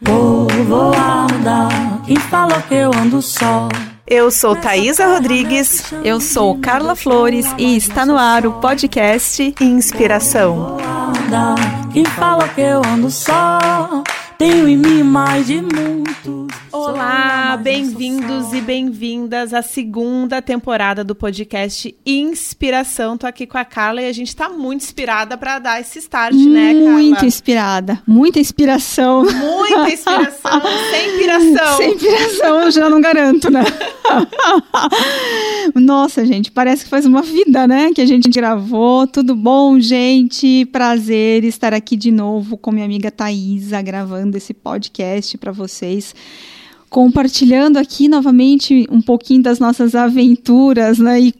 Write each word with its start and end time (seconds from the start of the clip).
Vou 0.00 0.46
voar, 0.66 1.26
mudar. 1.32 2.02
Quem 2.04 2.16
falou 2.16 2.60
que 2.68 2.74
eu 2.74 2.90
ando 2.94 3.22
só? 3.22 3.68
Eu 4.06 4.30
sou 4.30 4.54
Thaisa 4.54 5.06
Rodrigues. 5.06 5.90
Eu 6.04 6.20
sou 6.20 6.58
Carla 6.58 6.94
Flores 6.94 7.46
e 7.56 7.76
está 7.76 8.04
no 8.04 8.18
ar 8.18 8.46
o 8.46 8.52
podcast 8.60 9.54
Inspiração. 9.58 10.76
Quem 11.92 12.04
falou 12.04 12.46
que 12.48 12.60
eu 12.60 12.82
ando 12.84 13.10
só? 13.10 13.95
Tenho 14.38 14.68
em 14.68 14.76
mim 14.76 15.02
mais 15.02 15.46
de 15.46 15.62
muitos. 15.62 16.54
Olá, 16.70 17.56
bem-vindos 17.56 18.52
e 18.52 18.60
bem-vindas 18.60 19.54
à 19.54 19.62
segunda 19.62 20.42
temporada 20.42 21.02
do 21.02 21.14
podcast 21.14 21.96
Inspiração. 22.04 23.16
Tô 23.16 23.26
aqui 23.26 23.46
com 23.46 23.56
a 23.56 23.64
Carla 23.64 24.02
e 24.02 24.08
a 24.08 24.12
gente 24.12 24.36
tá 24.36 24.50
muito 24.50 24.82
inspirada 24.82 25.38
para 25.38 25.58
dar 25.58 25.80
esse 25.80 25.98
start, 26.00 26.34
né, 26.34 26.74
Carla? 26.74 26.90
Muito 26.90 27.24
inspirada, 27.24 28.02
muita 28.06 28.38
inspiração. 28.38 29.24
Muita 29.24 29.88
inspiração, 29.90 30.60
sem 30.90 31.08
inspiração. 31.08 31.76
Sem 31.78 31.94
inspiração, 31.94 32.60
eu 32.60 32.70
já 32.70 32.90
não 32.90 33.00
garanto, 33.00 33.50
né? 33.50 33.64
Nossa, 35.74 36.26
gente, 36.26 36.52
parece 36.52 36.84
que 36.84 36.90
faz 36.90 37.06
uma 37.06 37.22
vida, 37.22 37.66
né? 37.66 37.90
Que 37.94 38.02
a 38.02 38.06
gente 38.06 38.28
gravou. 38.28 39.06
Tudo 39.06 39.34
bom, 39.34 39.80
gente? 39.80 40.66
Prazer 40.66 41.42
estar 41.42 41.72
aqui 41.72 41.96
de 41.96 42.10
novo 42.10 42.58
com 42.58 42.70
minha 42.70 42.84
amiga 42.84 43.10
Thaisa, 43.10 43.80
gravando 43.80 44.25
esse 44.34 44.52
podcast 44.52 45.38
para 45.38 45.52
vocês 45.52 46.14
compartilhando 46.88 47.76
aqui 47.76 48.08
novamente 48.08 48.86
um 48.90 49.02
pouquinho 49.02 49.42
das 49.42 49.58
nossas 49.58 49.94
aventuras, 49.94 50.98
né? 50.98 51.20
E 51.20 51.34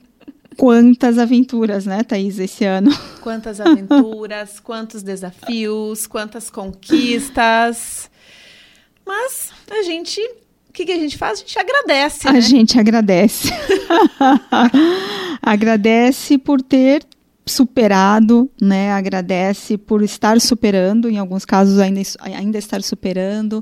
quantas 0.57 1.19
aventuras, 1.19 1.87
né, 1.87 2.03
Thaís, 2.03 2.39
esse 2.39 2.65
ano? 2.65 2.91
Quantas 3.21 3.61
aventuras, 3.61 4.59
quantos 4.61 5.03
desafios, 5.03 6.07
quantas 6.07 6.51
conquistas. 6.51 8.11
Mas 9.07 9.51
a 9.71 9.83
gente. 9.83 10.21
O 10.69 10.73
que, 10.77 10.85
que 10.85 10.93
a 10.93 10.99
gente 10.99 11.17
faz? 11.17 11.39
A 11.39 11.43
gente 11.43 11.59
agradece. 11.59 12.29
A 12.29 12.33
né? 12.33 12.41
gente 12.41 12.79
agradece. 12.79 13.49
agradece 15.41 16.37
por 16.37 16.61
ter 16.61 17.03
superado, 17.47 18.51
né? 18.61 18.93
Agradece 18.93 19.79
por 19.79 20.03
estar 20.03 20.41
superando, 20.41 21.09
em 21.09 21.19
alguns 21.19 21.45
casos 21.45 21.79
ainda, 21.79 22.01
ainda 22.21 22.59
estar 22.59 22.83
superando 22.83 23.61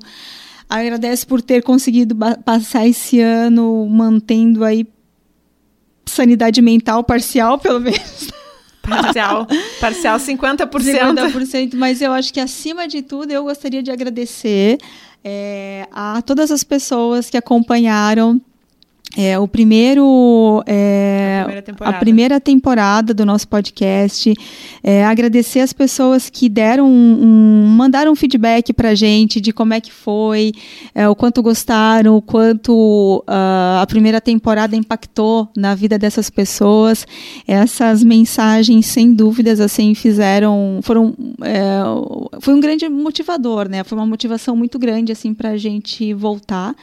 Agradece 0.68 1.26
por 1.26 1.42
ter 1.42 1.62
conseguido 1.62 2.16
passar 2.44 2.86
esse 2.86 3.20
ano 3.20 3.86
mantendo 3.86 4.64
aí 4.64 4.86
sanidade 6.06 6.60
mental 6.62 7.04
parcial, 7.04 7.58
pelo 7.58 7.80
menos. 7.80 8.30
Parcial, 8.82 9.46
parcial 9.80 10.18
50%. 10.18 10.68
50%, 10.68 11.74
mas 11.74 12.02
eu 12.02 12.12
acho 12.12 12.32
que 12.32 12.40
acima 12.40 12.86
de 12.86 13.02
tudo 13.02 13.30
eu 13.30 13.44
gostaria 13.44 13.82
de 13.82 13.90
agradecer 13.90 14.78
é, 15.22 15.86
a 15.90 16.20
todas 16.22 16.50
as 16.50 16.62
pessoas 16.62 17.30
que 17.30 17.36
acompanharam 17.36 18.40
é, 19.16 19.38
o 19.38 19.46
primeiro 19.46 20.62
é, 20.66 21.42
a, 21.42 21.44
primeira 21.44 21.74
a, 21.80 21.92
primeira 21.92 22.40
temporada 22.40 23.14
do 23.14 23.24
nosso 23.24 23.46
podcast 23.46 24.34
é, 24.82 25.04
agradecer 25.04 25.60
as 25.60 25.72
pessoas 25.72 26.28
que 26.28 26.48
deram 26.48 26.90
um, 26.90 27.66
mandaram 27.66 28.14
feedback 28.16 28.72
para 28.72 28.94
gente 28.94 29.40
de 29.40 29.52
como 29.52 29.72
é 29.72 29.80
que 29.80 29.92
foi 29.92 30.52
é, 30.94 31.08
o 31.08 31.14
quanto 31.14 31.42
gostaram 31.42 32.16
o 32.16 32.22
quanto 32.22 33.24
uh, 33.28 33.80
a 33.80 33.86
primeira 33.86 34.20
temporada 34.20 34.74
impactou 34.74 35.48
na 35.56 35.74
vida 35.74 35.98
dessas 35.98 36.28
pessoas. 36.28 37.06
Essas 37.46 38.02
mensagens 38.02 38.86
sem 38.86 39.12
dúvidas 39.12 39.60
assim 39.60 39.94
fizeram 39.94 40.80
foram 40.82 41.14
é, 41.42 41.80
foi 42.40 42.54
um 42.54 42.60
grande 42.60 42.88
motivador 42.88 43.68
né? 43.68 43.84
Foi 43.84 43.96
uma 43.96 44.06
motivação 44.06 44.56
muito 44.56 44.78
grande 44.78 45.12
assim 45.12 45.32
para 45.32 45.50
a 45.50 45.56
gente 45.56 46.12
voltar 46.12 46.74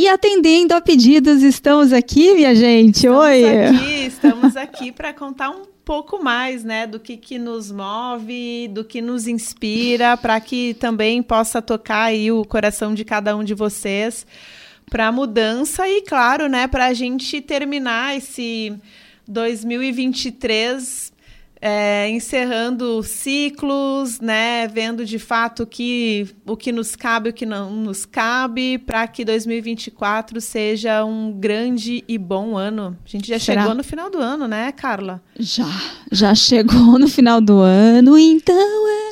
e 0.00 0.08
atendendo 0.08 0.72
a 0.72 0.80
pedidos, 0.80 1.42
estamos 1.42 1.92
aqui, 1.92 2.32
minha 2.32 2.54
gente. 2.54 3.06
Estamos 3.06 3.18
Oi. 3.18 3.66
Aqui, 3.66 4.06
estamos 4.06 4.56
aqui 4.56 4.90
para 4.90 5.12
contar 5.12 5.50
um 5.50 5.64
pouco 5.84 6.24
mais, 6.24 6.64
né, 6.64 6.86
do 6.86 6.98
que, 6.98 7.18
que 7.18 7.38
nos 7.38 7.70
move, 7.70 8.68
do 8.68 8.82
que 8.82 9.02
nos 9.02 9.28
inspira, 9.28 10.16
para 10.16 10.40
que 10.40 10.72
também 10.72 11.22
possa 11.22 11.60
tocar 11.60 12.04
aí 12.04 12.32
o 12.32 12.46
coração 12.46 12.94
de 12.94 13.04
cada 13.04 13.36
um 13.36 13.44
de 13.44 13.52
vocês 13.52 14.26
para 14.90 15.08
a 15.08 15.12
mudança 15.12 15.86
e, 15.86 16.00
claro, 16.00 16.48
né, 16.48 16.66
para 16.66 16.86
a 16.86 16.94
gente 16.94 17.38
terminar 17.42 18.16
esse 18.16 18.72
2023 19.28 21.09
é, 21.60 22.08
encerrando 22.08 23.02
ciclos, 23.02 24.18
né, 24.20 24.66
vendo 24.66 25.04
de 25.04 25.18
fato 25.18 25.66
que, 25.66 26.28
o 26.46 26.56
que 26.56 26.72
nos 26.72 26.96
cabe 26.96 27.28
e 27.28 27.30
o 27.30 27.34
que 27.34 27.44
não 27.44 27.70
nos 27.70 28.06
cabe, 28.06 28.78
para 28.78 29.06
que 29.06 29.24
2024 29.24 30.40
seja 30.40 31.04
um 31.04 31.32
grande 31.32 32.02
e 32.08 32.16
bom 32.16 32.56
ano. 32.56 32.96
A 33.04 33.08
gente 33.08 33.28
já 33.28 33.38
Será? 33.38 33.62
chegou 33.62 33.74
no 33.74 33.84
final 33.84 34.10
do 34.10 34.18
ano, 34.18 34.48
né, 34.48 34.72
Carla? 34.72 35.22
Já, 35.38 35.68
já 36.10 36.34
chegou 36.34 36.98
no 36.98 37.08
final 37.08 37.40
do 37.40 37.58
ano, 37.58 38.18
então 38.18 38.88
é. 38.88 39.10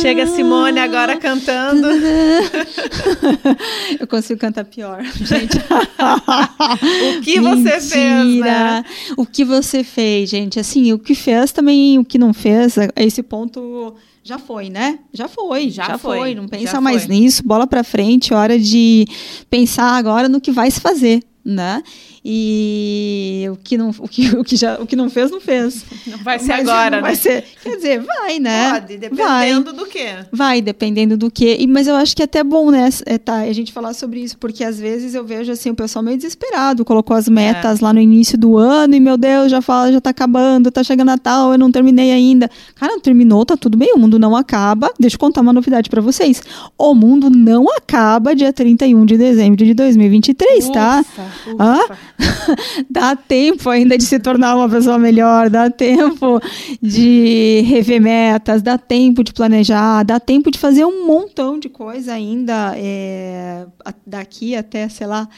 Chega 0.00 0.26
Simone 0.26 0.80
agora 0.80 1.16
cantando. 1.16 1.86
Eu 4.00 4.06
consigo 4.08 4.40
cantar 4.40 4.64
pior, 4.64 5.02
gente. 5.04 5.56
o 7.18 7.22
que 7.22 7.40
Mentira. 7.40 7.80
você 7.80 7.80
fez, 7.80 8.40
né? 8.40 8.84
O 9.16 9.24
que 9.24 9.44
você 9.44 9.84
fez, 9.84 10.30
gente? 10.30 10.58
Assim, 10.58 10.92
o 10.92 10.98
que 10.98 11.14
fez 11.14 11.52
também, 11.52 11.98
o 11.98 12.04
que 12.04 12.18
não 12.18 12.34
fez, 12.34 12.74
esse 12.96 13.22
ponto 13.22 13.94
já 14.24 14.38
foi, 14.38 14.68
né? 14.68 14.98
Já 15.12 15.28
foi, 15.28 15.70
já, 15.70 15.86
já 15.86 15.98
foi. 15.98 16.18
foi. 16.18 16.34
Não 16.34 16.48
pensa 16.48 16.80
mais 16.80 17.06
nisso, 17.06 17.42
bola 17.44 17.66
para 17.66 17.84
frente, 17.84 18.34
hora 18.34 18.58
de 18.58 19.06
pensar 19.48 19.96
agora 19.96 20.28
no 20.28 20.40
que 20.40 20.50
vai 20.50 20.70
se 20.70 20.80
fazer, 20.80 21.22
né? 21.44 21.82
E 22.24 23.48
o 23.50 23.56
que 23.56 23.76
não, 23.76 23.90
o 23.98 24.06
que, 24.06 24.28
o 24.36 24.44
que 24.44 24.56
já, 24.56 24.80
o 24.80 24.86
que 24.86 24.94
não 24.94 25.10
fez, 25.10 25.30
não 25.30 25.40
fez. 25.40 25.84
Não 26.06 26.18
vai 26.18 26.38
ser 26.38 26.52
Mas, 26.52 26.68
agora, 26.68 26.96
né? 26.96 27.02
Vai 27.02 27.16
ser, 27.16 27.44
quer 27.62 27.76
dizer, 27.76 28.00
vai, 28.00 28.38
né? 28.38 28.72
Pode, 28.72 28.96
dependendo 28.96 29.64
vai. 29.64 29.84
do 29.84 29.86
quê? 29.86 30.08
Vai, 30.30 30.62
dependendo 30.62 31.16
do 31.16 31.30
quê. 31.30 31.56
E, 31.58 31.66
mas 31.66 31.88
eu 31.88 31.96
acho 31.96 32.14
que 32.14 32.22
é 32.22 32.24
até 32.24 32.44
bom, 32.44 32.70
né, 32.70 32.88
é, 33.06 33.18
tá, 33.18 33.38
a 33.38 33.52
gente 33.52 33.72
falar 33.72 33.92
sobre 33.92 34.20
isso, 34.20 34.38
porque 34.38 34.62
às 34.62 34.78
vezes 34.78 35.14
eu 35.14 35.24
vejo 35.24 35.50
assim, 35.50 35.70
o 35.70 35.74
pessoal 35.74 36.02
meio 36.04 36.16
desesperado, 36.16 36.84
colocou 36.84 37.16
as 37.16 37.28
metas 37.28 37.80
é. 37.80 37.84
lá 37.84 37.92
no 37.92 38.00
início 38.00 38.38
do 38.38 38.56
ano 38.56 38.94
e, 38.94 39.00
meu 39.00 39.16
Deus, 39.16 39.50
já 39.50 39.60
fala, 39.60 39.92
já 39.92 40.00
tá 40.00 40.10
acabando, 40.10 40.70
tá 40.70 40.84
chegando 40.84 41.08
Natal, 41.08 41.52
eu 41.52 41.58
não 41.58 41.72
terminei 41.72 42.12
ainda. 42.12 42.48
Cara, 42.76 42.92
não 42.92 43.00
terminou, 43.00 43.44
tá 43.44 43.56
tudo 43.56 43.76
bem, 43.76 43.92
o 43.94 43.98
mundo 43.98 44.18
não 44.18 44.36
acaba. 44.36 44.92
Deixa 44.98 45.16
eu 45.16 45.20
contar 45.20 45.40
uma 45.40 45.52
novidade 45.52 45.90
para 45.90 46.00
vocês. 46.00 46.42
O 46.78 46.94
mundo 46.94 47.28
não 47.28 47.66
acaba 47.76 48.34
dia 48.34 48.52
31 48.52 49.04
de 49.04 49.18
dezembro 49.18 49.64
de 49.64 49.74
2023, 49.74 50.64
ufa, 50.64 50.72
tá? 50.72 51.00
Ufa. 51.00 51.56
Ah? 51.58 51.96
dá 52.90 53.16
tempo 53.16 53.68
ainda 53.68 53.96
de 53.96 54.04
se 54.04 54.18
tornar 54.18 54.56
uma 54.56 54.68
pessoa 54.68 54.98
melhor, 54.98 55.50
dá 55.50 55.70
tempo 55.70 56.40
de 56.80 57.62
rever 57.66 58.00
metas, 58.00 58.62
dá 58.62 58.78
tempo 58.78 59.22
de 59.24 59.32
planejar, 59.32 60.02
dá 60.04 60.18
tempo 60.20 60.50
de 60.50 60.58
fazer 60.58 60.84
um 60.84 61.06
montão 61.06 61.58
de 61.58 61.68
coisa 61.68 62.12
ainda 62.12 62.74
é, 62.76 63.66
daqui 64.06 64.54
até, 64.54 64.88
sei 64.88 65.06
lá, 65.06 65.28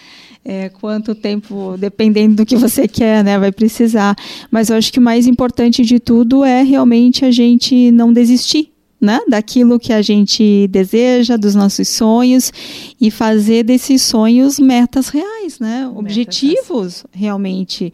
é, 0.45 0.69
quanto 0.69 1.15
tempo, 1.15 1.77
dependendo 1.79 2.37
do 2.37 2.47
que 2.47 2.57
você 2.57 2.87
quer, 2.87 3.25
né, 3.25 3.39
vai 3.39 3.53
precisar. 3.53 4.15
Mas 4.51 4.69
eu 4.69 4.77
acho 4.77 4.93
que 4.93 4.99
o 4.99 5.03
mais 5.03 5.27
importante 5.27 5.83
de 5.83 5.99
tudo 5.99 6.45
é 6.45 6.63
realmente 6.63 7.25
a 7.25 7.31
gente 7.31 7.91
não 7.91 8.13
desistir 8.13 8.74
né, 9.05 9.21
daquilo 9.29 9.79
que 9.79 9.93
a 9.93 10.03
gente 10.03 10.67
deseja, 10.69 11.37
dos 11.37 11.55
nossos 11.55 11.89
sonhos 11.89 12.53
e 13.01 13.11
fazer 13.11 13.63
desses 13.63 14.03
sonhos 14.03 14.59
metas 14.59 15.09
reais, 15.09 15.61
né, 15.61 15.83
metas 15.83 15.97
objetivos 15.97 17.05
realmente. 17.13 17.93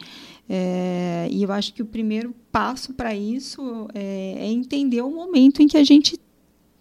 É, 0.49 1.29
e 1.31 1.43
eu 1.43 1.53
acho 1.53 1.73
que 1.73 1.83
o 1.83 1.87
primeiro 1.87 2.35
passo 2.51 2.93
para 2.95 3.15
isso 3.15 3.89
é, 3.95 4.37
é, 4.39 4.47
entender 4.51 5.01
o 5.01 5.11
momento 5.11 5.63
em 5.63 5.69
que 5.69 5.77
a 5.77 5.85
gente 5.85 6.19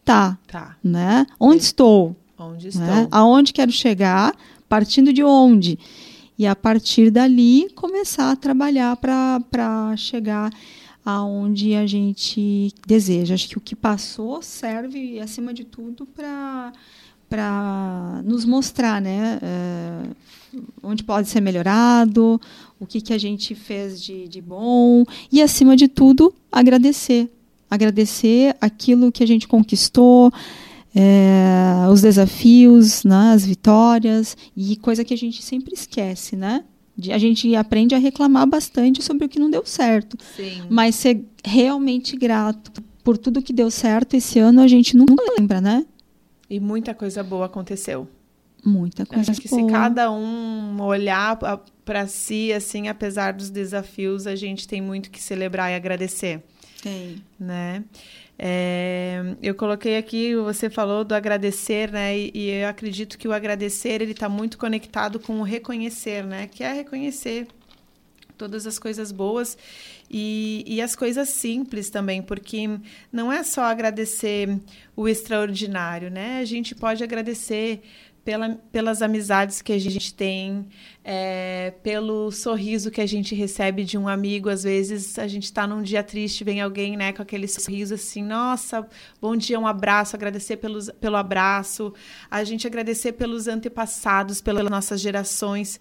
tá, 0.04 0.38
tá. 0.48 0.76
né? 0.84 1.28
Onde 1.40 1.58
é. 1.58 1.66
estou? 1.66 2.16
Onde 2.38 2.64
né? 2.64 2.70
estou? 2.70 2.88
Né? 2.88 3.08
Aonde 3.12 3.54
quero 3.54 3.72
chegar? 3.72 4.36
Partindo 4.68 5.14
de 5.14 5.24
onde? 5.24 5.78
E 6.38 6.48
a 6.48 6.56
partir 6.56 7.12
dali 7.12 7.70
começar 7.76 8.32
a 8.32 8.36
trabalhar 8.36 8.96
para 8.98 9.96
chegar 9.98 10.52
aonde 11.18 11.76
a 11.76 11.86
gente 11.86 12.74
deseja. 12.86 13.34
Acho 13.34 13.50
que 13.50 13.58
o 13.58 13.62
que 13.62 13.76
passou 13.76 14.42
serve, 14.42 15.20
acima 15.20 15.54
de 15.54 15.64
tudo, 15.64 16.06
para 16.06 16.74
para 17.30 18.24
nos 18.26 18.44
mostrar, 18.44 19.00
né, 19.00 19.40
uh, 19.44 20.58
onde 20.82 21.04
pode 21.04 21.30
ser 21.30 21.40
melhorado, 21.42 22.42
o 22.80 22.88
que, 22.88 23.00
que 23.00 23.14
a 23.14 23.20
gente 23.20 23.54
fez 23.54 24.02
de, 24.02 24.28
de 24.28 24.42
bom 24.42 25.06
e, 25.32 25.40
acima 25.40 25.76
de 25.76 25.88
tudo, 25.88 26.34
agradecer. 26.52 27.30
Agradecer 27.70 28.58
aquilo 28.60 29.12
que 29.12 29.24
a 29.24 29.28
gente 29.28 29.48
conquistou, 29.48 30.34
é, 30.96 31.88
os 31.92 32.02
desafios, 32.02 33.04
né, 33.04 33.32
as 33.34 33.46
vitórias 33.46 34.36
e 34.58 34.76
coisa 34.78 35.04
que 35.04 35.14
a 35.14 35.18
gente 35.18 35.44
sempre 35.44 35.76
esquece, 35.76 36.36
né? 36.36 36.64
A 37.12 37.18
gente 37.18 37.56
aprende 37.56 37.96
a 37.96 37.98
reclamar 37.98 38.48
bastante 38.48 39.02
sobre 39.02 39.26
o 39.26 39.30
que 39.30 39.40
não 39.40 39.50
deu 39.50 39.66
certo. 39.66 40.18
Sim. 40.36 40.64
Mas 40.70 40.96
ser 40.96 41.24
realmente 41.44 42.16
grato 42.18 42.84
por 43.04 43.18
tudo 43.18 43.42
que 43.42 43.54
deu 43.54 43.72
certo 43.72 44.16
esse 44.16 44.40
ano, 44.40 44.62
a 44.62 44.68
gente 44.68 44.96
nunca 44.96 45.24
lembra, 45.38 45.62
né? 45.62 45.86
E 46.50 46.60
muita 46.60 46.94
coisa 46.94 47.24
boa 47.24 47.46
aconteceu. 47.46 48.08
Muita 48.64 49.06
coisa 49.06 49.32
Acho 49.32 49.42
que 49.42 49.48
boa. 49.48 49.62
se 49.62 49.72
cada 49.72 50.12
um 50.12 50.82
olhar 50.82 51.38
para 51.86 52.08
si, 52.08 52.52
assim, 52.52 52.88
apesar 52.88 53.34
dos 53.34 53.50
desafios, 53.50 54.28
a 54.28 54.36
gente 54.36 54.68
tem 54.68 54.82
muito 54.82 55.10
que 55.10 55.22
celebrar 55.22 55.72
e 55.72 55.76
agradecer. 55.76 56.44
Tem. 56.82 57.22
Né? 57.40 57.84
É, 58.38 59.36
eu 59.42 59.54
coloquei 59.54 59.98
aqui, 59.98 60.36
você 60.36 60.70
falou 60.70 61.04
do 61.04 61.14
agradecer, 61.14 61.92
né? 61.92 62.18
E, 62.18 62.32
e 62.34 62.50
eu 62.52 62.68
acredito 62.70 63.18
que 63.18 63.28
o 63.28 63.34
agradecer 63.34 64.02
ele 64.02 64.12
está 64.12 64.30
muito 64.30 64.58
conectado 64.58 65.20
com 65.20 65.40
o 65.40 65.44
reconhecer, 65.44 66.24
né? 66.24 66.48
Que 66.48 66.64
é 66.64 66.72
reconhecer 66.72 67.48
todas 68.38 68.66
as 68.66 68.80
coisas 68.80 69.12
boas 69.12 69.58
e, 70.10 70.64
e 70.66 70.82
as 70.82 70.96
coisas 70.96 71.28
simples 71.30 71.90
também, 71.90 72.22
porque 72.22 72.80
não 73.12 73.32
é 73.32 73.44
só 73.44 73.64
agradecer 73.64 74.58
o 74.96 75.08
extraordinário, 75.08 76.10
né? 76.10 76.40
A 76.40 76.46
gente 76.46 76.74
pode 76.74 77.04
agradecer 77.04 77.82
pela, 78.30 78.50
pelas 78.72 79.02
amizades 79.02 79.60
que 79.60 79.74
a 79.74 79.80
gente 79.80 80.14
tem, 80.14 80.68
é, 81.04 81.74
pelo 81.82 82.32
sorriso 82.32 82.92
que 82.92 83.02
a 83.02 83.06
gente 83.08 83.34
recebe 83.34 83.84
de 83.84 83.98
um 83.98 84.08
amigo. 84.08 84.50
Às 84.50 84.62
vezes 84.62 85.18
a 85.18 85.28
gente 85.28 85.46
está 85.46 85.66
num 85.66 85.82
dia 85.82 86.04
triste, 86.04 86.44
vem 86.44 86.62
alguém 86.62 86.96
né, 86.96 87.12
com 87.12 87.24
aquele 87.24 87.48
sorriso 87.48 87.96
assim, 87.96 88.24
nossa, 88.24 88.88
bom 89.20 89.36
dia, 89.36 89.60
um 89.60 89.66
abraço, 89.66 90.16
agradecer 90.16 90.58
pelos, 90.58 90.92
pelo 91.02 91.16
abraço, 91.16 91.92
a 92.30 92.44
gente 92.44 92.68
agradecer 92.68 93.14
pelos 93.14 93.48
antepassados, 93.48 94.42
pelas 94.42 94.70
nossas 94.70 95.02
gerações. 95.02 95.80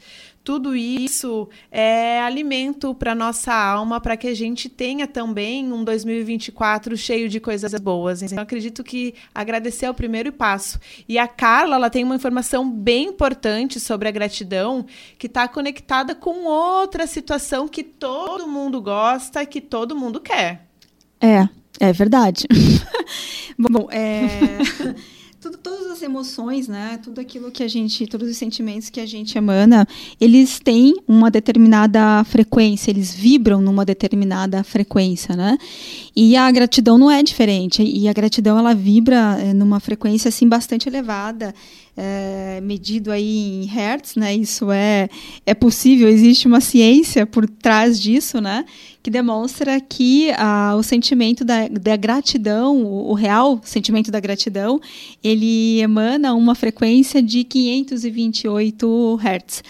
Tudo 0.48 0.74
isso 0.74 1.46
é 1.70 2.22
alimento 2.22 2.94
para 2.94 3.14
nossa 3.14 3.52
alma, 3.52 4.00
para 4.00 4.16
que 4.16 4.26
a 4.26 4.34
gente 4.34 4.66
tenha 4.66 5.06
também 5.06 5.70
um 5.70 5.84
2024 5.84 6.96
cheio 6.96 7.28
de 7.28 7.38
coisas 7.38 7.78
boas. 7.78 8.22
Então, 8.22 8.38
acredito 8.38 8.82
que 8.82 9.14
agradecer 9.34 9.84
é 9.84 9.90
o 9.90 9.94
primeiro 9.94 10.32
passo. 10.32 10.80
E 11.06 11.18
a 11.18 11.28
Carla, 11.28 11.76
ela 11.76 11.90
tem 11.90 12.02
uma 12.02 12.16
informação 12.16 12.66
bem 12.66 13.08
importante 13.08 13.78
sobre 13.78 14.08
a 14.08 14.10
gratidão, 14.10 14.86
que 15.18 15.26
está 15.26 15.46
conectada 15.46 16.14
com 16.14 16.46
outra 16.46 17.06
situação 17.06 17.68
que 17.68 17.82
todo 17.82 18.48
mundo 18.48 18.80
gosta, 18.80 19.44
que 19.44 19.60
todo 19.60 19.94
mundo 19.94 20.18
quer. 20.18 20.66
É, 21.20 21.46
é 21.78 21.92
verdade. 21.92 22.46
Bom, 23.58 23.86
é. 23.90 24.16
Tudo, 25.40 25.56
todas 25.56 25.86
as 25.86 26.02
emoções, 26.02 26.66
né? 26.66 26.98
Tudo 27.00 27.20
aquilo 27.20 27.50
que 27.52 27.62
a 27.62 27.68
gente, 27.68 28.08
todos 28.08 28.28
os 28.28 28.36
sentimentos 28.36 28.90
que 28.90 28.98
a 28.98 29.06
gente 29.06 29.38
emana, 29.38 29.86
eles 30.20 30.58
têm 30.58 30.96
uma 31.06 31.30
determinada 31.30 32.24
frequência, 32.24 32.90
eles 32.90 33.14
vibram 33.14 33.60
numa 33.60 33.84
determinada 33.84 34.64
frequência, 34.64 35.36
né? 35.36 35.56
E 36.16 36.34
a 36.34 36.50
gratidão 36.50 36.98
não 36.98 37.08
é 37.08 37.22
diferente. 37.22 37.84
E 37.84 38.08
a 38.08 38.12
gratidão 38.12 38.58
ela 38.58 38.74
vibra 38.74 39.54
numa 39.54 39.78
frequência 39.78 40.28
assim 40.28 40.48
bastante 40.48 40.88
elevada 40.88 41.54
é, 42.00 42.60
medido 42.62 43.10
aí 43.10 43.62
em 43.62 43.64
hertz, 43.64 44.14
né? 44.14 44.32
Isso 44.32 44.70
é, 44.70 45.08
é 45.44 45.52
possível, 45.52 46.08
existe 46.08 46.46
uma 46.46 46.60
ciência 46.60 47.26
por 47.26 47.48
trás 47.48 48.00
disso, 48.00 48.40
né? 48.40 48.64
Que 49.02 49.10
demonstra 49.10 49.80
que 49.80 50.30
ah, 50.36 50.76
o 50.78 50.82
sentimento 50.84 51.44
da, 51.44 51.66
da 51.66 51.96
gratidão, 51.96 52.84
o, 52.84 53.10
o, 53.10 53.14
real 53.14 53.60
sentimento 53.64 54.12
da 54.12 54.20
gratidão, 54.20 54.80
ele 55.24 55.80
emana 55.80 56.34
uma 56.34 56.54
frequência 56.54 57.20
de 57.20 57.42
528 57.42 59.16
hertz. 59.16 59.64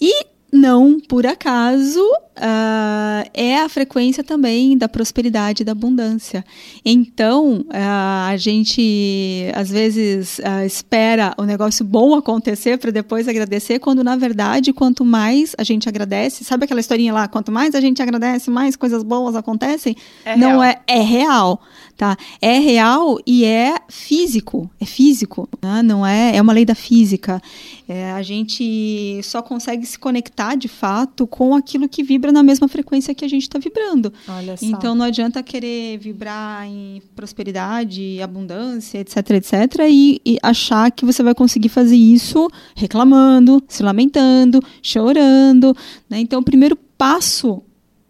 E 0.00 0.24
não 0.54 1.00
por 1.00 1.26
acaso 1.26 2.00
uh, 2.00 3.28
é 3.34 3.58
a 3.58 3.68
frequência 3.68 4.22
também 4.22 4.76
da 4.76 4.88
prosperidade 4.88 5.62
e 5.62 5.64
da 5.64 5.72
abundância. 5.72 6.44
Então, 6.84 7.64
uh, 7.68 8.28
a 8.28 8.36
gente 8.36 9.50
às 9.54 9.70
vezes 9.70 10.38
uh, 10.38 10.64
espera 10.64 11.34
o 11.36 11.44
negócio 11.44 11.84
bom 11.84 12.14
acontecer 12.14 12.78
para 12.78 12.90
depois 12.90 13.28
agradecer, 13.28 13.78
quando 13.78 14.04
na 14.04 14.16
verdade, 14.16 14.72
quanto 14.72 15.04
mais 15.04 15.54
a 15.58 15.64
gente 15.64 15.88
agradece, 15.88 16.44
sabe 16.44 16.64
aquela 16.64 16.80
historinha 16.80 17.12
lá? 17.12 17.28
Quanto 17.28 17.50
mais 17.50 17.74
a 17.74 17.80
gente 17.80 18.00
agradece, 18.00 18.50
mais 18.50 18.76
coisas 18.76 19.02
boas 19.02 19.34
acontecem? 19.34 19.96
É 20.24 20.36
não 20.36 20.60
real. 20.60 20.62
é, 20.62 20.80
é 20.86 21.00
real, 21.00 21.62
tá? 21.96 22.16
É 22.40 22.58
real 22.58 23.18
e 23.26 23.44
é 23.44 23.76
físico, 23.88 24.70
é 24.80 24.84
físico, 24.84 25.48
né? 25.62 25.82
não 25.82 26.04
é? 26.04 26.36
É 26.36 26.42
uma 26.42 26.52
lei 26.52 26.64
da 26.64 26.74
física. 26.74 27.40
É, 27.88 28.12
a 28.12 28.22
gente 28.22 29.20
só 29.22 29.42
consegue 29.42 29.86
se 29.86 29.98
conectar 29.98 30.54
de 30.54 30.68
fato 30.68 31.26
com 31.26 31.54
aquilo 31.54 31.88
que 31.88 32.02
vibra 32.02 32.32
na 32.32 32.42
mesma 32.42 32.66
frequência 32.66 33.14
que 33.14 33.24
a 33.24 33.28
gente 33.28 33.42
está 33.42 33.58
vibrando. 33.58 34.12
Olha 34.28 34.56
só. 34.56 34.66
Então 34.66 34.94
não 34.94 35.04
adianta 35.04 35.42
querer 35.42 35.98
vibrar 35.98 36.66
em 36.66 37.02
prosperidade, 37.14 38.20
abundância, 38.22 38.98
etc, 38.98 39.30
etc, 39.30 39.52
e, 39.88 40.20
e, 40.24 40.38
achar 40.42 40.90
que 40.90 41.04
você 41.04 41.22
vai 41.22 41.34
conseguir 41.34 41.68
fazer 41.68 41.96
isso 41.96 42.48
reclamando, 42.74 43.62
se 43.68 43.82
lamentando, 43.82 44.60
chorando. 44.82 45.76
Né? 46.08 46.20
Então 46.20 46.40
o 46.40 46.44
primeiro 46.44 46.76
passo 46.76 47.62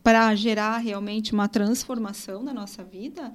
para 0.03 0.35
gerar 0.35 0.79
realmente 0.79 1.33
uma 1.33 1.49
transformação 1.49 2.43
na 2.43 2.53
nossa 2.53 2.85
vida 2.85 3.33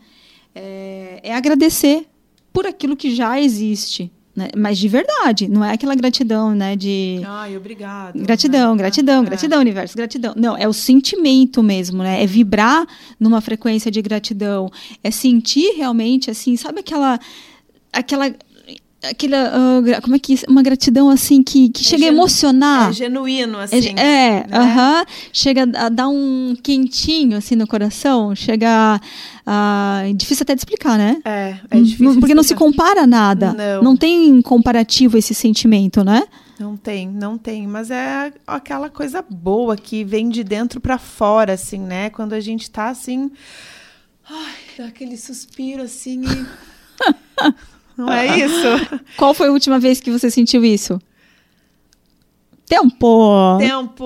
é, 0.54 1.20
é 1.24 1.36
agradecer 1.36 2.06
por 2.52 2.66
aquilo 2.66 2.96
que 2.96 3.14
já 3.14 3.40
existe. 3.40 4.12
Né? 4.36 4.48
Mas 4.56 4.78
de 4.78 4.88
verdade, 4.88 5.48
não 5.50 5.66
é 5.66 5.74
aquela 5.74 5.96
gratidão, 5.96 6.56
né? 6.56 6.76
De. 6.76 7.20
Ai, 7.26 7.58
obrigado. 7.58 8.18
Gratidão, 8.18 8.78
gratidão, 8.78 9.24
É. 9.24 9.26
gratidão, 9.26 9.60
universo, 9.60 9.98
gratidão. 9.98 10.34
Não, 10.38 10.56
é 10.56 10.68
o 10.68 10.72
sentimento 10.74 11.62
mesmo, 11.62 12.04
né? 12.04 12.24
É 12.24 12.26
vibrar 12.26 12.88
numa 13.20 13.42
frequência 13.42 13.92
de 13.92 14.02
gratidão. 14.02 14.72
É 15.04 15.12
sentir 15.12 15.76
realmente, 15.76 16.32
assim, 16.32 16.56
sabe 16.56 16.80
aquela. 16.80 17.20
aquela 17.92 18.34
aquela 19.04 19.82
gra- 19.82 20.02
como 20.02 20.16
é 20.16 20.20
que 20.20 20.36
uma 20.48 20.62
gratidão 20.62 21.10
assim 21.10 21.42
que, 21.42 21.70
que 21.70 21.84
chega 21.84 22.04
a 22.04 22.08
genu- 22.08 22.18
emocionar 22.18 22.90
É 22.90 22.94
genuíno, 22.94 23.58
é, 23.60 23.64
assim. 23.64 23.90
é, 23.92 23.94
né? 23.94 24.46
aham. 24.52 25.06
chega 25.32 25.64
a 25.76 25.90
dar 25.90 26.08
um 26.10 26.56
quentinho 26.62 27.38
assim 27.38 27.56
no 27.56 27.66
coração 27.68 28.36
chega 28.36 29.00
a, 29.46 30.02
é 30.06 30.14
difícil 30.14 30.44
até 30.44 30.54
de 30.54 30.62
explicar 30.62 30.98
né 30.98 31.18
É, 31.24 31.58
é 31.72 31.80
difícil. 31.80 32.06
Não- 32.06 32.20
porque 32.20 32.36
não 32.36 32.44
se 32.44 32.56
compara 32.56 33.04
a 33.04 33.08
nada. 33.08 33.54
Não. 33.82 33.96
tem 33.96 34.42
comparativo 34.42 35.18
esse 35.18 35.34
sentimento, 35.34 36.04
né? 36.04 36.24
Não 36.60 36.76
tem, 36.76 37.08
não 37.08 37.38
tem. 37.38 37.66
Mas 37.66 37.90
é 37.90 38.34
aquela 38.46 38.90
coisa 38.90 39.24
boa 39.30 39.78
que 39.78 40.04
vem 40.04 40.28
de 40.28 40.44
dentro 40.44 40.82
pra 40.82 40.98
fora, 40.98 41.54
assim, 41.54 41.80
né? 41.80 42.10
Quando 42.10 42.34
a 42.34 42.40
gente 42.42 42.70
tá 42.70 42.90
assim. 42.90 43.32
Ai, 44.30 44.54
dá 44.78 44.86
aquele 44.88 45.16
suspiro 45.16 45.84
assim 45.84 46.22
e. 46.22 46.46
Não 48.00 48.14
é 48.14 48.38
isso? 48.38 48.66
Qual 49.18 49.34
foi 49.34 49.50
a 49.50 49.52
última 49.52 49.78
vez 49.78 50.00
que 50.00 50.10
você 50.10 50.32
sentiu 50.32 50.64
isso? 50.64 51.02
Tempo. 52.66 53.58
Tempo. 53.58 54.06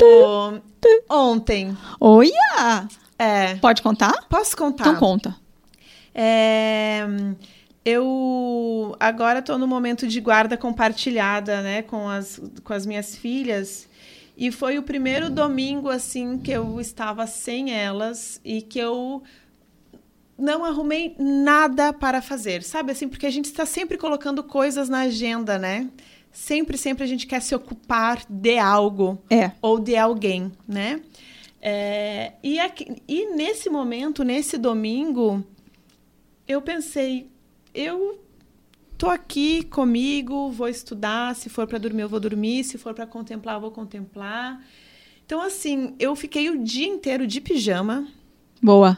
Ontem. 1.08 1.78
Olha! 2.00 2.88
É. 3.20 3.54
Pode 3.56 3.84
contar? 3.84 4.26
Posso 4.28 4.58
contar? 4.58 4.84
Então 4.84 4.96
conta. 4.96 5.36
É, 6.16 7.06
eu 7.86 8.96
agora 9.00 9.40
estou 9.40 9.60
no 9.60 9.68
momento 9.68 10.08
de 10.08 10.20
guarda 10.20 10.58
compartilhada, 10.58 11.62
né, 11.62 11.84
com 11.84 12.10
as, 12.10 12.42
com 12.64 12.74
as 12.74 12.88
minhas 12.88 13.16
filhas. 13.16 13.88
E 14.36 14.52
foi 14.52 14.80
o 14.80 14.84
primeiro 14.84 15.30
domingo 15.30 15.90
assim 15.90 16.40
que 16.40 16.52
eu 16.52 16.82
estava 16.82 17.28
sem 17.28 17.72
elas 17.72 18.42
e 18.44 18.64
que 18.64 18.80
eu 18.80 19.22
não 20.38 20.64
arrumei 20.66 21.16
nada 21.20 21.94
para 21.94 22.22
fazer, 22.22 22.64
sabe 22.64 22.92
assim, 22.92 23.08
porque 23.08 23.26
a 23.26 23.30
gente 23.32 23.46
está 23.46 23.66
sempre 23.66 23.98
colocando 23.98 24.44
coisas 24.44 24.90
na 24.90 25.02
agenda, 25.02 25.58
né? 25.60 25.90
Sempre, 26.32 26.78
sempre 26.78 27.04
a 27.04 27.08
gente 27.08 27.28
quer 27.28 27.42
se 27.42 27.54
ocupar 27.54 28.24
de 28.28 28.58
algo 28.58 29.22
É. 29.30 29.52
ou 29.62 29.80
de 29.80 29.96
alguém, 29.96 30.52
né? 30.68 31.02
É, 31.62 32.34
e, 32.44 32.60
aqui- 32.60 33.02
e 33.08 33.34
nesse 33.36 33.70
momento, 33.70 34.24
nesse 34.24 34.58
domingo, 34.58 35.44
eu 36.48 36.62
pensei, 36.62 37.30
eu 37.74 38.20
tô 38.98 39.08
aqui 39.10 39.64
comigo, 39.64 40.50
vou 40.52 40.68
estudar, 40.68 41.36
se 41.36 41.50
for 41.50 41.68
para 41.68 41.78
dormir 41.78 42.02
eu 42.02 42.10
vou 42.10 42.20
dormir, 42.20 42.64
se 42.64 42.78
for 42.78 42.94
para 42.94 43.06
contemplar 43.06 43.56
eu 43.56 43.62
vou 43.62 43.72
contemplar. 43.72 44.62
Então 45.26 45.40
assim, 45.42 45.94
eu 46.00 46.16
fiquei 46.16 46.50
o 46.50 46.58
dia 46.64 46.88
inteiro 46.88 47.26
de 47.28 47.40
pijama. 47.40 48.08
Boa. 48.62 48.98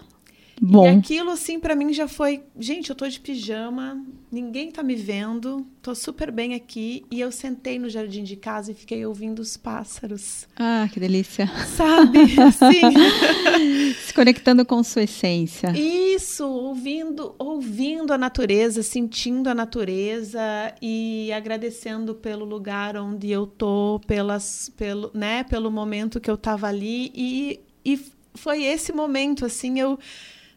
E 0.62 0.66
Bom. 0.66 0.98
aquilo 0.98 1.32
assim 1.32 1.60
para 1.60 1.76
mim 1.76 1.92
já 1.92 2.08
foi, 2.08 2.44
gente, 2.58 2.90
eu 2.90 2.96
tô 2.96 3.08
de 3.08 3.20
pijama, 3.20 4.02
ninguém 4.32 4.72
tá 4.72 4.82
me 4.82 4.96
vendo, 4.96 5.66
tô 5.82 5.94
super 5.94 6.32
bem 6.32 6.54
aqui 6.54 7.06
e 7.12 7.20
eu 7.20 7.32
sentei 7.32 7.78
no 7.78 7.90
jardim 7.90 8.24
de 8.24 8.38
casa 8.38 8.72
e 8.72 8.74
fiquei 8.74 9.06
ouvindo 9.06 9.40
os 9.40 9.58
pássaros. 9.58 10.48
Ah, 10.56 10.88
que 10.92 11.00
delícia. 11.00 11.48
Sabe? 11.76 12.20
Assim. 12.40 13.94
Se 14.06 14.14
conectando 14.14 14.66
com 14.66 14.82
sua 14.82 15.04
essência. 15.04 15.74
Isso, 15.78 16.48
ouvindo, 16.48 17.36
ouvindo 17.38 18.14
a 18.14 18.18
natureza, 18.18 18.82
sentindo 18.82 19.50
a 19.50 19.54
natureza 19.54 20.40
e 20.82 21.32
agradecendo 21.34 22.16
pelo 22.16 22.46
lugar 22.46 22.96
onde 22.96 23.30
eu 23.30 23.46
tô, 23.46 24.00
pelas, 24.08 24.72
pelo, 24.78 25.12
né, 25.14 25.44
pelo 25.44 25.70
momento 25.70 26.20
que 26.20 26.32
eu 26.32 26.38
tava 26.38 26.68
ali 26.68 27.12
e, 27.14 27.60
e 27.84 28.00
foi 28.36 28.64
esse 28.64 28.92
momento 28.92 29.46
assim, 29.46 29.80
eu 29.80 29.98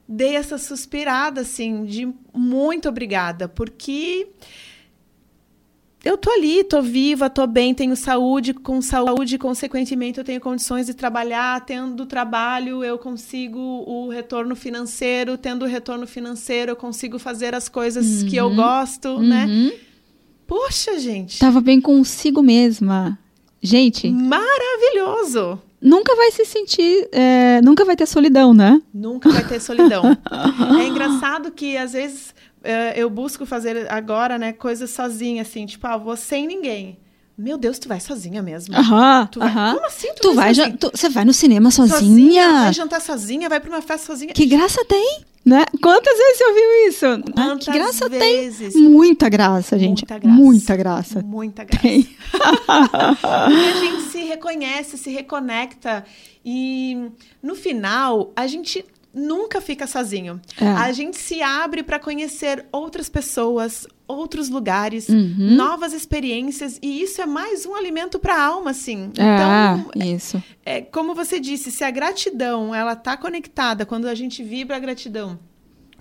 dei 0.08 0.36
essa 0.36 0.56
suspirada 0.56 1.42
assim 1.42 1.84
de 1.84 2.08
muito 2.32 2.88
obrigada, 2.88 3.46
porque 3.48 4.28
tô 6.16 6.30
ali, 6.30 6.64
tô 6.64 6.82
viva, 6.82 7.30
tô 7.30 7.46
bem, 7.46 7.74
tenho 7.74 7.96
saúde, 7.96 8.54
com 8.54 8.80
saúde, 8.80 9.38
consequentemente 9.38 10.18
eu 10.18 10.24
tenho 10.24 10.40
condições 10.40 10.86
de 10.86 10.94
trabalhar, 10.94 11.64
tendo 11.64 12.06
trabalho 12.06 12.82
eu 12.82 12.98
consigo 12.98 13.58
o 13.58 14.08
retorno 14.08 14.56
financeiro, 14.56 15.36
tendo 15.38 15.64
o 15.64 15.68
retorno 15.68 16.06
financeiro 16.06 16.72
eu 16.72 16.76
consigo 16.76 17.18
fazer 17.18 17.54
as 17.54 17.68
coisas 17.68 18.22
uhum. 18.22 18.28
que 18.28 18.36
eu 18.36 18.54
gosto, 18.54 19.18
né? 19.20 19.46
uhum. 19.46 19.66
né? 19.66 19.72
Poxa, 20.46 20.98
gente. 20.98 21.38
Tava 21.38 21.60
bem 21.60 21.80
consigo 21.80 22.42
mesma. 22.42 23.18
Gente. 23.62 24.08
Maravilhoso. 24.08 25.60
Nunca 25.80 26.14
vai 26.16 26.30
se 26.32 26.44
sentir, 26.44 27.08
é, 27.12 27.60
nunca 27.62 27.84
vai 27.84 27.94
ter 27.94 28.06
solidão, 28.06 28.52
né? 28.52 28.80
Nunca 28.92 29.30
vai 29.30 29.46
ter 29.46 29.60
solidão. 29.60 30.04
é 30.80 30.86
engraçado 30.86 31.52
que 31.52 31.76
às 31.76 31.92
vezes 31.92 32.34
é, 32.62 32.94
eu 32.96 33.08
busco 33.08 33.46
fazer 33.46 33.90
agora, 33.90 34.38
né, 34.38 34.52
coisas 34.52 34.90
sozinha, 34.90 35.42
assim, 35.42 35.66
tipo, 35.66 35.86
ah, 35.86 35.96
vou 35.96 36.16
sem 36.16 36.46
ninguém. 36.46 36.98
Meu 37.36 37.56
Deus, 37.56 37.78
tu 37.78 37.86
vai 37.86 38.00
sozinha 38.00 38.42
mesmo? 38.42 38.74
Aham, 38.74 39.28
tu 39.30 39.38
vai, 39.38 39.48
aham. 39.48 39.74
Como 39.74 39.86
assim? 39.86 40.08
Tu, 40.08 40.22
tu 40.22 40.34
vai, 40.34 40.52
vai 40.52 40.76
você 40.92 41.08
vai 41.08 41.24
no 41.24 41.32
cinema 41.32 41.70
sozinha? 41.70 41.98
sozinha? 41.98 42.52
Vai 42.64 42.72
jantar 42.72 43.00
sozinha? 43.00 43.48
Vai 43.48 43.60
pra 43.60 43.70
uma 43.70 43.80
festa 43.80 44.06
sozinha? 44.06 44.32
Que 44.32 44.44
graça 44.44 44.84
tem? 44.84 45.20
Né? 45.44 45.64
Quantas 45.80 46.18
vezes 46.18 46.38
você 46.38 46.44
ouviu 46.44 46.88
isso? 46.88 47.06
Ah, 47.06 47.44
Quantas 47.46 47.64
que 47.64 47.72
graça 47.72 48.08
vezes? 48.08 48.74
tem? 48.74 48.82
Muita 48.82 49.28
graça, 49.28 49.78
gente. 49.78 50.00
Muita 50.00 50.18
graça. 50.18 50.34
Muita 50.36 50.76
graça. 50.76 51.22
Muita 51.22 51.64
graça. 51.64 51.82
Tem. 51.82 52.00
e 53.50 53.66
a 53.70 53.80
gente 53.80 54.02
se 54.02 54.18
reconhece, 54.24 54.98
se 54.98 55.10
reconecta. 55.10 56.04
E 56.44 57.10
no 57.42 57.54
final, 57.54 58.32
a 58.36 58.46
gente 58.46 58.84
nunca 59.14 59.60
fica 59.60 59.86
sozinho. 59.86 60.40
É. 60.60 60.66
A 60.66 60.92
gente 60.92 61.16
se 61.16 61.42
abre 61.42 61.82
para 61.82 61.98
conhecer 61.98 62.66
outras 62.70 63.08
pessoas, 63.08 63.86
outros 64.08 64.48
lugares, 64.48 65.08
uhum. 65.08 65.54
novas 65.54 65.92
experiências 65.92 66.78
e 66.82 67.02
isso 67.02 67.20
é 67.20 67.26
mais 67.26 67.66
um 67.66 67.74
alimento 67.74 68.18
para 68.18 68.34
a 68.34 68.42
alma, 68.42 68.70
assim. 68.70 69.12
É, 69.18 69.34
então, 69.34 69.90
isso. 69.94 70.42
É, 70.64 70.78
é, 70.78 70.80
como 70.80 71.14
você 71.14 71.38
disse, 71.38 71.70
se 71.70 71.84
a 71.84 71.90
gratidão 71.90 72.74
ela 72.74 72.96
tá 72.96 73.16
conectada 73.16 73.84
quando 73.84 74.06
a 74.06 74.14
gente 74.14 74.42
vibra 74.42 74.76
a 74.76 74.78
gratidão 74.78 75.38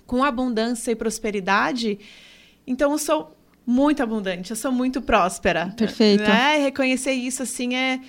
com 0.06 0.24
abundância 0.24 0.90
e 0.90 0.96
prosperidade, 0.96 1.98
então 2.66 2.92
eu 2.92 2.98
sou 2.98 3.36
muito 3.66 4.02
abundante, 4.02 4.50
eu 4.50 4.56
sou 4.56 4.72
muito 4.72 5.02
próspera. 5.02 5.74
Perfeito. 5.76 6.22
Né? 6.22 6.56
Reconhecer 6.64 7.12
isso 7.12 7.42
assim 7.42 7.76
é 7.76 8.00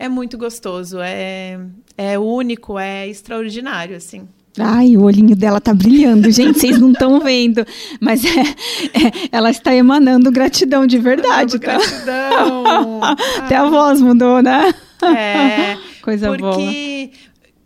é 0.00 0.08
muito 0.08 0.38
gostoso, 0.38 1.00
é 1.00 1.58
é 1.96 2.16
único, 2.16 2.78
é 2.78 3.08
extraordinário, 3.08 3.96
assim. 3.96 4.28
Ai, 4.60 4.96
o 4.96 5.02
olhinho 5.02 5.34
dela 5.36 5.60
tá 5.60 5.72
brilhando, 5.74 6.30
gente, 6.30 6.58
vocês 6.58 6.78
não 6.78 6.92
estão 6.92 7.20
vendo, 7.20 7.64
mas 8.00 8.24
é, 8.24 8.40
é, 8.40 9.28
ela 9.32 9.50
está 9.50 9.74
emanando 9.74 10.30
gratidão 10.30 10.86
de 10.86 10.98
verdade, 10.98 11.58
tá? 11.58 11.78
Gratidão. 11.78 13.00
Até 13.38 13.56
a 13.56 13.68
voz 13.68 14.00
mudou, 14.00 14.42
né? 14.42 14.74
É. 15.02 15.76
Coisa 16.02 16.28
porque, 16.28 16.42
boa. 16.42 16.54
Porque, 16.54 17.10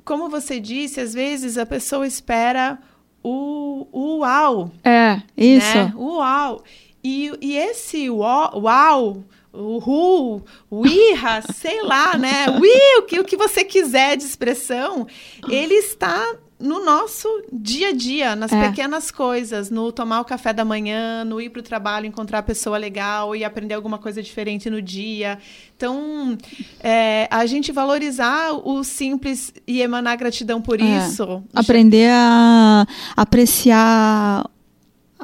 como 0.05 0.29
você 0.29 0.61
disse, 0.61 1.01
às 1.01 1.15
vezes 1.15 1.57
a 1.59 1.65
pessoa 1.65 2.07
espera 2.07 2.79
o, 3.23 3.87
o 3.93 4.19
uau. 4.19 4.71
É, 4.85 5.21
isso. 5.37 5.77
Né? 5.77 5.93
O 5.97 6.17
uau. 6.17 6.63
E, 7.05 7.33
e 7.41 7.57
esse 7.57 8.09
uau, 8.11 8.61
uau 8.61 9.25
Uhul, 9.53 10.43
uirra, 10.71 11.43
sei 11.53 11.83
lá, 11.83 12.17
né? 12.17 12.47
Ui, 12.59 12.99
o 12.99 13.03
que, 13.03 13.21
o 13.21 13.25
que 13.25 13.37
você 13.37 13.63
quiser 13.63 14.17
de 14.17 14.25
expressão, 14.25 15.07
ele 15.47 15.75
está 15.75 16.25
no 16.63 16.85
nosso 16.85 17.29
dia 17.53 17.89
a 17.89 17.93
dia, 17.93 18.37
nas 18.37 18.53
é. 18.53 18.69
pequenas 18.69 19.11
coisas, 19.11 19.69
no 19.69 19.91
tomar 19.91 20.21
o 20.21 20.25
café 20.25 20.53
da 20.53 20.65
manhã, 20.65 21.25
no 21.25 21.41
ir 21.41 21.51
para 21.51 21.61
o 21.61 21.63
trabalho, 21.63 22.07
encontrar 22.07 22.39
a 22.39 22.43
pessoa 22.43 22.79
legal 22.79 23.35
e 23.35 23.45
aprender 23.45 23.75
alguma 23.75 23.99
coisa 23.99 24.23
diferente 24.23 24.71
no 24.71 24.81
dia. 24.81 25.39
Então, 25.77 26.39
é, 26.79 27.27
a 27.31 27.45
gente 27.47 27.73
valorizar 27.73 28.53
o 28.53 28.85
simples 28.85 29.53
e 29.67 29.83
emanar 29.83 30.17
gratidão 30.17 30.63
por 30.63 30.81
é. 30.81 30.85
isso. 30.85 31.43
Aprender 31.53 32.11
a 32.13 32.87
apreciar 33.17 34.49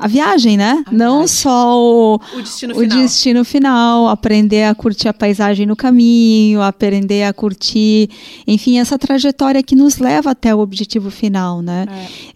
a 0.00 0.07
viagem, 0.07 0.57
né? 0.57 0.83
A 0.87 0.93
Não 0.93 1.19
viagem. 1.19 1.37
só 1.37 1.78
o, 1.78 2.14
o, 2.35 2.43
destino, 2.43 2.75
o 2.75 2.81
final. 2.81 2.99
destino 2.99 3.45
final, 3.45 4.09
aprender 4.09 4.64
a 4.64 4.75
curtir 4.75 5.09
a 5.09 5.14
paisagem 5.14 5.67
no 5.67 5.76
caminho, 5.76 6.62
aprender 6.62 7.25
a 7.25 7.33
curtir, 7.33 8.11
enfim, 8.47 8.78
essa 8.78 8.99
trajetória 8.99 9.62
que 9.62 9.75
nos 9.75 9.99
leva 9.99 10.31
até 10.31 10.55
o 10.55 10.59
objetivo 10.59 11.11
final, 11.11 11.62
né? 11.62 11.87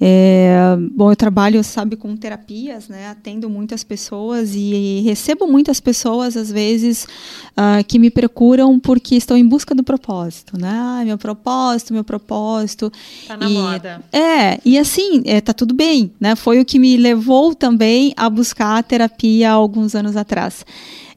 É. 0.01 0.13
É, 0.15 0.77
bom, 0.93 1.11
eu 1.11 1.17
trabalho, 1.17 1.63
sabe, 1.63 1.97
com 1.97 2.17
terapias, 2.17 2.89
né? 2.89 3.09
Atendo 3.09 3.49
muitas 3.49 3.85
pessoas 3.85 4.55
e 4.55 5.03
recebo 5.05 5.47
muitas 5.47 5.81
pessoas, 5.81 6.37
às 6.37 6.51
vezes, 6.51 7.07
uh, 7.53 7.85
que 7.87 7.99
me 7.99 8.11
procuram 8.11 8.79
porque 8.79 9.15
estão 9.15 9.37
em 9.37 9.47
busca 9.47 9.75
do 9.75 9.83
propósito, 9.83 10.59
né? 10.59 10.71
Ah, 10.73 11.03
meu 11.05 11.19
propósito, 11.19 11.93
meu 11.93 12.05
propósito. 12.05 12.93
Tá 13.27 13.37
na 13.37 13.49
e, 13.49 13.55
moda. 13.55 14.03
É, 14.13 14.61
e 14.65 14.79
assim, 14.79 15.23
é, 15.25 15.41
tá 15.41 15.53
tudo 15.53 15.75
bem, 15.75 16.13
né? 16.21 16.35
Foi 16.37 16.61
o 16.61 16.65
que 16.65 16.79
me 16.79 16.97
levou 16.97 17.52
também 17.55 18.13
a 18.17 18.29
buscar 18.29 18.79
a 18.79 18.83
terapia 18.83 19.51
há 19.51 19.55
alguns 19.55 19.95
anos 19.95 20.17
atrás. 20.17 20.65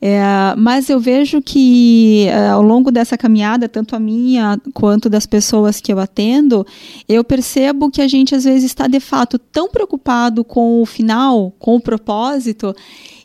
É, 0.02 0.22
mas 0.58 0.90
eu 0.90 1.00
vejo 1.00 1.42
que 1.42 2.28
é, 2.28 2.50
ao 2.50 2.62
longo 2.62 2.92
dessa 2.92 3.18
caminhada, 3.18 3.68
tanto 3.68 3.96
a 3.96 4.00
minha 4.00 4.60
quanto 4.74 5.10
das 5.10 5.26
pessoas 5.26 5.82
que 5.82 5.92
eu 5.92 6.00
atendo, 6.00 6.66
eu 7.08 7.24
percebo 7.24 7.90
que 7.90 8.02
a 8.02 8.08
gente 8.08 8.36
às 8.36 8.44
vezes 8.44 8.66
está 8.66 8.88
de 8.88 9.00
fato 9.00 9.40
tão 9.40 9.70
preocupado 9.70 10.44
com 10.44 10.82
o 10.82 10.86
final, 10.86 11.54
com 11.58 11.76
o 11.76 11.82
propósito, 11.82 12.76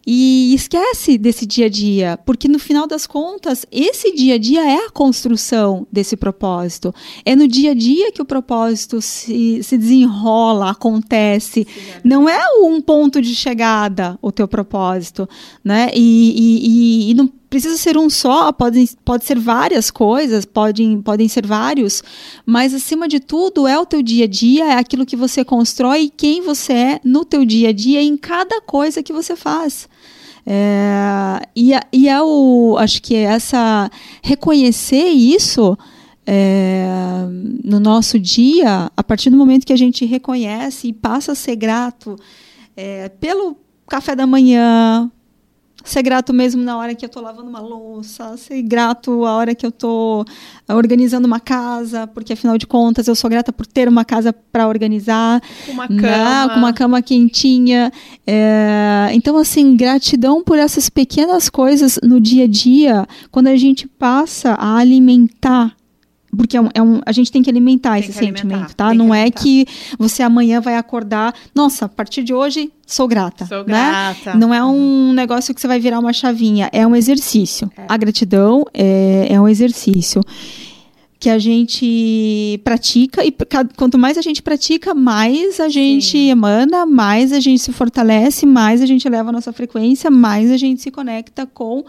e 0.06 0.54
esquece 0.54 1.18
desse 1.18 1.44
dia 1.44 1.66
a 1.66 1.68
dia, 1.68 2.18
porque 2.24 2.48
no 2.48 2.58
final 2.58 2.86
das 2.86 3.06
contas, 3.06 3.66
esse 3.70 4.12
dia 4.14 4.34
a 4.34 4.38
dia 4.38 4.60
é 4.60 4.86
a 4.86 4.90
construção 4.90 5.86
desse 5.92 6.16
propósito. 6.16 6.94
É 7.24 7.36
no 7.36 7.46
dia 7.46 7.72
a 7.72 7.74
dia 7.74 8.10
que 8.10 8.22
o 8.22 8.24
propósito 8.24 9.00
se, 9.00 9.62
se 9.62 9.76
desenrola, 9.76 10.70
acontece. 10.70 11.66
Não 12.02 12.28
é 12.28 12.40
um 12.62 12.80
ponto 12.80 13.20
de 13.20 13.34
chegada 13.34 14.18
o 14.22 14.32
teu 14.32 14.48
propósito, 14.48 15.28
né? 15.62 15.90
E, 15.94 16.00
e, 16.00 17.08
e, 17.08 17.10
e 17.10 17.14
não 17.14 17.39
precisa 17.50 17.76
ser 17.76 17.98
um 17.98 18.08
só, 18.08 18.52
pode, 18.52 18.90
pode 19.04 19.24
ser 19.24 19.36
várias 19.36 19.90
coisas, 19.90 20.44
podem, 20.44 21.02
podem 21.02 21.26
ser 21.26 21.44
vários, 21.44 22.00
mas 22.46 22.72
acima 22.72 23.08
de 23.08 23.18
tudo 23.18 23.66
é 23.66 23.76
o 23.76 23.84
teu 23.84 24.00
dia 24.00 24.24
a 24.24 24.28
dia, 24.28 24.64
é 24.66 24.74
aquilo 24.78 25.04
que 25.04 25.16
você 25.16 25.44
constrói 25.44 26.02
e 26.02 26.10
quem 26.10 26.40
você 26.40 26.72
é 26.72 27.00
no 27.04 27.24
teu 27.24 27.44
dia 27.44 27.70
a 27.70 27.72
dia 27.72 28.00
em 28.00 28.16
cada 28.16 28.60
coisa 28.60 29.02
que 29.02 29.12
você 29.12 29.34
faz. 29.34 29.88
É, 30.46 31.42
e, 31.54 31.72
e 31.92 32.08
é 32.08 32.22
o, 32.22 32.76
acho 32.78 33.02
que 33.02 33.16
é 33.16 33.22
essa 33.22 33.90
reconhecer 34.22 35.08
isso 35.08 35.76
é, 36.24 36.86
no 37.64 37.80
nosso 37.80 38.18
dia, 38.18 38.90
a 38.96 39.02
partir 39.02 39.28
do 39.28 39.36
momento 39.36 39.66
que 39.66 39.72
a 39.72 39.76
gente 39.76 40.06
reconhece 40.06 40.88
e 40.88 40.92
passa 40.92 41.32
a 41.32 41.34
ser 41.34 41.56
grato 41.56 42.16
é, 42.76 43.08
pelo 43.08 43.56
café 43.88 44.14
da 44.14 44.26
manhã, 44.26 45.10
Ser 45.84 46.02
grato 46.02 46.32
mesmo 46.32 46.62
na 46.62 46.76
hora 46.76 46.94
que 46.94 47.04
eu 47.04 47.08
estou 47.08 47.22
lavando 47.22 47.48
uma 47.48 47.60
louça, 47.60 48.36
ser 48.36 48.60
grato 48.62 49.24
a 49.24 49.34
hora 49.34 49.54
que 49.54 49.64
eu 49.64 49.70
estou 49.70 50.24
organizando 50.68 51.26
uma 51.26 51.40
casa, 51.40 52.06
porque 52.06 52.32
afinal 52.32 52.58
de 52.58 52.66
contas 52.66 53.08
eu 53.08 53.14
sou 53.14 53.30
grata 53.30 53.52
por 53.52 53.66
ter 53.66 53.88
uma 53.88 54.04
casa 54.04 54.32
para 54.32 54.68
organizar. 54.68 55.40
Com 55.66 55.72
uma 55.72 55.88
né? 55.88 56.02
cama. 56.02 56.52
com 56.52 56.58
uma 56.58 56.72
cama 56.72 57.02
quentinha. 57.02 57.92
É, 58.26 59.08
então, 59.12 59.36
assim, 59.36 59.76
gratidão 59.76 60.44
por 60.44 60.58
essas 60.58 60.90
pequenas 60.90 61.48
coisas 61.48 61.98
no 62.02 62.20
dia 62.20 62.44
a 62.44 62.48
dia, 62.48 63.06
quando 63.30 63.46
a 63.46 63.56
gente 63.56 63.88
passa 63.88 64.52
a 64.52 64.76
alimentar 64.76 65.74
porque 66.36 66.56
é 66.56 66.60
um, 66.60 66.68
é 66.74 66.82
um, 66.82 67.00
a 67.04 67.12
gente 67.12 67.30
tem 67.30 67.42
que 67.42 67.50
alimentar 67.50 67.92
tem 67.92 68.00
esse 68.00 68.12
que 68.12 68.18
sentimento, 68.18 68.54
alimentar, 68.54 68.74
tá? 68.74 68.94
Não 68.94 69.14
é 69.14 69.30
que 69.30 69.66
você 69.98 70.22
amanhã 70.22 70.60
vai 70.60 70.76
acordar, 70.76 71.34
nossa, 71.54 71.86
a 71.86 71.88
partir 71.88 72.22
de 72.22 72.32
hoje 72.32 72.70
sou 72.86 73.08
grata. 73.08 73.46
Sou 73.46 73.64
né? 73.64 74.14
grata. 74.14 74.34
Não 74.38 74.54
é 74.54 74.64
um 74.64 75.12
negócio 75.12 75.54
que 75.54 75.60
você 75.60 75.66
vai 75.66 75.80
virar 75.80 75.98
uma 75.98 76.12
chavinha, 76.12 76.68
é 76.72 76.86
um 76.86 76.94
exercício. 76.94 77.70
É. 77.76 77.84
A 77.88 77.96
gratidão 77.96 78.64
é, 78.72 79.28
é 79.30 79.40
um 79.40 79.48
exercício 79.48 80.22
que 81.20 81.28
a 81.28 81.38
gente 81.38 82.58
pratica 82.64 83.22
e 83.22 83.30
quanto 83.76 83.98
mais 83.98 84.16
a 84.16 84.22
gente 84.22 84.40
pratica, 84.40 84.94
mais 84.94 85.60
a 85.60 85.68
gente 85.68 86.12
Sim. 86.12 86.30
emana, 86.30 86.86
mais 86.86 87.30
a 87.30 87.40
gente 87.40 87.60
se 87.60 87.72
fortalece, 87.72 88.46
mais 88.46 88.80
a 88.80 88.86
gente 88.86 89.06
eleva 89.06 89.28
a 89.28 89.32
nossa 89.32 89.52
frequência, 89.52 90.10
mais 90.10 90.50
a 90.50 90.56
gente 90.56 90.80
se 90.80 90.90
conecta 90.90 91.44
com 91.44 91.84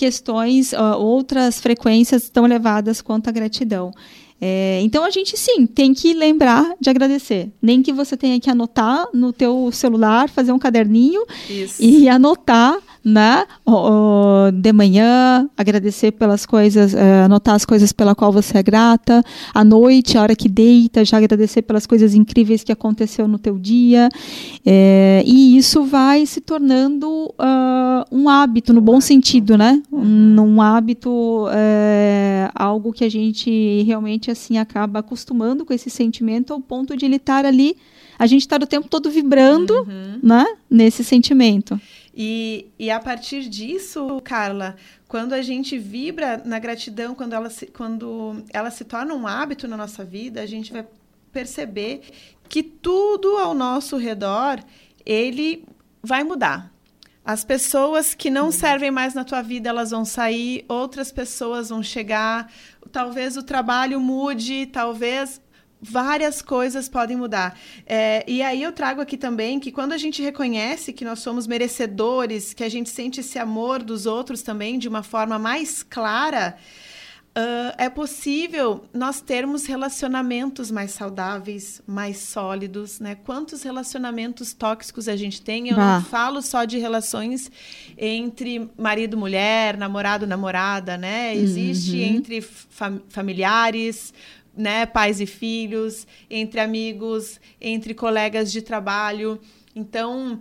questões, 0.00 0.72
uh, 0.72 0.96
outras 0.96 1.60
frequências 1.60 2.30
tão 2.30 2.46
elevadas 2.46 3.02
quanto 3.02 3.28
a 3.28 3.30
gratidão. 3.30 3.92
É, 4.40 4.80
então 4.80 5.04
a 5.04 5.10
gente 5.10 5.36
sim 5.36 5.66
tem 5.66 5.92
que 5.92 6.14
lembrar 6.14 6.74
de 6.80 6.88
agradecer. 6.88 7.52
Nem 7.60 7.82
que 7.82 7.92
você 7.92 8.16
tenha 8.16 8.40
que 8.40 8.48
anotar 8.48 9.06
no 9.12 9.30
teu 9.30 9.70
celular, 9.70 10.30
fazer 10.30 10.52
um 10.52 10.58
caderninho 10.58 11.26
Isso. 11.50 11.82
e 11.82 12.08
anotar 12.08 12.78
né? 13.04 13.46
de 14.54 14.72
manhã, 14.72 15.48
agradecer 15.56 16.12
pelas 16.12 16.44
coisas, 16.44 16.94
é, 16.94 17.22
anotar 17.22 17.54
as 17.54 17.64
coisas 17.64 17.92
pela 17.92 18.14
qual 18.14 18.32
você 18.32 18.58
é 18.58 18.62
grata. 18.62 19.22
À 19.54 19.64
noite, 19.64 20.18
a 20.18 20.22
hora 20.22 20.36
que 20.36 20.48
deita, 20.48 21.04
já 21.04 21.16
agradecer 21.16 21.62
pelas 21.62 21.86
coisas 21.86 22.14
incríveis 22.14 22.62
que 22.62 22.72
aconteceu 22.72 23.26
no 23.26 23.38
teu 23.38 23.58
dia. 23.58 24.08
É, 24.64 25.22
e 25.24 25.56
isso 25.56 25.84
vai 25.84 26.26
se 26.26 26.40
tornando 26.40 27.08
uh, 27.08 28.04
um 28.10 28.28
hábito, 28.28 28.72
no 28.72 28.80
bom 28.80 29.00
sentido, 29.00 29.56
né? 29.56 29.82
Um, 29.92 30.40
um 30.40 30.62
hábito, 30.62 31.46
é, 31.52 32.50
algo 32.54 32.92
que 32.92 33.04
a 33.04 33.10
gente 33.10 33.82
realmente 33.82 34.30
assim 34.30 34.58
acaba 34.58 35.00
acostumando 35.00 35.64
com 35.64 35.72
esse 35.72 35.90
sentimento 35.90 36.52
ao 36.52 36.60
ponto 36.60 36.96
de 36.96 37.04
ele 37.04 37.16
estar 37.16 37.44
ali 37.44 37.76
a 38.20 38.26
gente 38.26 38.42
está 38.42 38.56
o 38.56 38.66
tempo 38.66 38.86
todo 38.86 39.10
vibrando 39.10 39.72
uhum. 39.72 40.18
né, 40.22 40.44
nesse 40.68 41.02
sentimento. 41.02 41.80
E, 42.22 42.70
e 42.78 42.90
a 42.90 43.00
partir 43.00 43.48
disso, 43.48 44.20
Carla, 44.22 44.76
quando 45.08 45.32
a 45.32 45.40
gente 45.40 45.78
vibra 45.78 46.42
na 46.44 46.58
gratidão, 46.58 47.14
quando 47.14 47.32
ela, 47.32 47.48
se, 47.48 47.64
quando 47.68 48.44
ela 48.52 48.70
se 48.70 48.84
torna 48.84 49.14
um 49.14 49.26
hábito 49.26 49.66
na 49.66 49.74
nossa 49.74 50.04
vida, 50.04 50.42
a 50.42 50.44
gente 50.44 50.70
vai 50.70 50.86
perceber 51.32 52.02
que 52.46 52.62
tudo 52.62 53.38
ao 53.38 53.54
nosso 53.54 53.96
redor 53.96 54.62
ele 55.06 55.64
vai 56.02 56.22
mudar. 56.22 56.70
As 57.24 57.42
pessoas 57.42 58.12
que 58.12 58.28
não 58.28 58.52
servem 58.52 58.90
mais 58.90 59.14
na 59.14 59.24
tua 59.24 59.40
vida, 59.40 59.70
elas 59.70 59.90
vão 59.90 60.04
sair, 60.04 60.66
outras 60.68 61.10
pessoas 61.10 61.70
vão 61.70 61.82
chegar, 61.82 62.52
talvez 62.92 63.38
o 63.38 63.42
trabalho 63.42 63.98
mude, 63.98 64.66
talvez 64.66 65.40
várias 65.80 66.42
coisas 66.42 66.88
podem 66.88 67.16
mudar. 67.16 67.58
É, 67.86 68.24
e 68.26 68.42
aí 68.42 68.62
eu 68.62 68.72
trago 68.72 69.00
aqui 69.00 69.16
também 69.16 69.58
que 69.58 69.72
quando 69.72 69.92
a 69.92 69.98
gente 69.98 70.22
reconhece 70.22 70.92
que 70.92 71.04
nós 71.04 71.20
somos 71.20 71.46
merecedores, 71.46 72.52
que 72.52 72.64
a 72.64 72.68
gente 72.68 72.90
sente 72.90 73.20
esse 73.20 73.38
amor 73.38 73.82
dos 73.82 74.06
outros 74.06 74.42
também 74.42 74.78
de 74.78 74.88
uma 74.88 75.02
forma 75.02 75.38
mais 75.38 75.82
clara, 75.82 76.56
uh, 77.30 77.74
é 77.78 77.88
possível 77.88 78.84
nós 78.92 79.20
termos 79.20 79.66
relacionamentos 79.66 80.70
mais 80.70 80.92
saudáveis, 80.92 81.82
mais 81.86 82.18
sólidos, 82.18 83.00
né? 83.00 83.14
Quantos 83.14 83.62
relacionamentos 83.62 84.52
tóxicos 84.52 85.08
a 85.08 85.16
gente 85.16 85.40
tem? 85.40 85.68
Eu 85.68 85.76
bah. 85.76 85.96
não 85.96 86.04
falo 86.04 86.42
só 86.42 86.64
de 86.64 86.78
relações 86.78 87.50
entre 87.96 88.70
marido, 88.76 89.16
mulher, 89.16 89.76
namorado, 89.76 90.26
namorada, 90.26 90.96
né? 90.96 91.34
Existe 91.34 91.96
uhum. 91.96 92.16
entre 92.16 92.40
fam 92.40 93.00
familiares, 93.08 94.12
né, 94.56 94.86
pais 94.86 95.20
e 95.20 95.26
filhos, 95.26 96.06
entre 96.28 96.60
amigos, 96.60 97.40
entre 97.60 97.94
colegas 97.94 98.50
de 98.50 98.62
trabalho. 98.62 99.40
Então, 99.74 100.40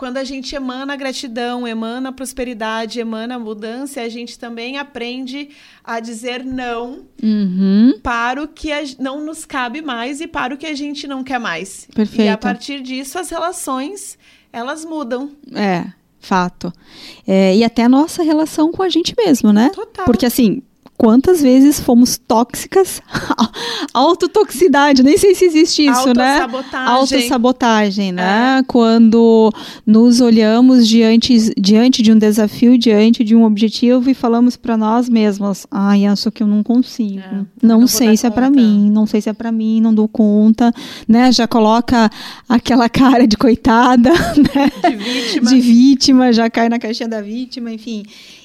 quando 0.00 0.16
a 0.16 0.24
gente 0.24 0.54
emana 0.54 0.96
gratidão, 0.96 1.68
emana 1.68 2.10
prosperidade, 2.10 2.98
emana 2.98 3.38
mudança, 3.38 4.00
a 4.00 4.08
gente 4.08 4.38
também 4.38 4.78
aprende 4.78 5.50
a 5.84 6.00
dizer 6.00 6.42
não 6.42 7.04
uhum. 7.22 8.00
para 8.02 8.42
o 8.42 8.48
que 8.48 8.70
não 8.98 9.22
nos 9.22 9.44
cabe 9.44 9.82
mais 9.82 10.22
e 10.22 10.26
para 10.26 10.54
o 10.54 10.56
que 10.56 10.64
a 10.64 10.74
gente 10.74 11.06
não 11.06 11.22
quer 11.22 11.38
mais. 11.38 11.86
Perfeito. 11.94 12.22
E 12.22 12.28
a 12.30 12.38
partir 12.38 12.80
disso, 12.80 13.18
as 13.18 13.28
relações, 13.28 14.18
elas 14.50 14.86
mudam. 14.86 15.32
É, 15.54 15.84
fato. 16.18 16.72
É, 17.26 17.54
e 17.54 17.62
até 17.62 17.82
a 17.84 17.88
nossa 17.88 18.22
relação 18.22 18.72
com 18.72 18.82
a 18.82 18.88
gente 18.88 19.14
mesmo, 19.18 19.52
né? 19.52 19.70
Total. 19.74 20.06
Porque 20.06 20.24
assim, 20.24 20.62
quantas 21.00 21.40
vezes 21.40 21.80
fomos 21.80 22.18
tóxicas? 22.18 23.00
Autotoxicidade, 23.94 25.02
nem 25.02 25.16
sei 25.16 25.34
se 25.34 25.46
existe 25.46 25.86
isso, 25.86 26.12
né? 26.12 26.46
Autossabotagem, 26.74 28.12
né? 28.12 28.58
É. 28.58 28.62
Quando 28.64 29.50
nos 29.86 30.20
olhamos 30.20 30.86
diante, 30.86 31.54
diante 31.58 32.02
de 32.02 32.12
um 32.12 32.18
desafio, 32.18 32.76
diante 32.76 33.24
de 33.24 33.34
um 33.34 33.44
objetivo 33.44 34.10
e 34.10 34.14
falamos 34.14 34.58
para 34.58 34.76
nós 34.76 35.08
mesmos: 35.08 35.66
ai, 35.70 36.04
ah, 36.04 36.12
acho 36.12 36.30
que 36.30 36.42
eu 36.42 36.46
não 36.46 36.62
consigo. 36.62 37.20
É. 37.20 37.46
Não, 37.62 37.80
não 37.80 37.86
sei 37.86 38.14
se 38.14 38.26
é 38.26 38.30
para 38.30 38.50
mim, 38.50 38.90
não 38.90 39.06
sei 39.06 39.22
se 39.22 39.30
é 39.30 39.32
para 39.32 39.50
mim, 39.50 39.80
não 39.80 39.94
dou 39.94 40.06
conta, 40.06 40.70
né? 41.08 41.32
Já 41.32 41.48
coloca 41.48 42.10
aquela 42.46 42.90
cara 42.92 43.26
de 43.26 43.38
coitada, 43.38 44.10
né? 44.36 44.90
De 44.90 44.96
vítima. 44.96 45.50
De 45.50 45.60
vítima, 45.60 46.32
já 46.34 46.50
cai 46.50 46.68
na 46.68 46.78
caixinha 46.78 47.08
da 47.08 47.22
vítima, 47.22 47.72
enfim. 47.72 48.02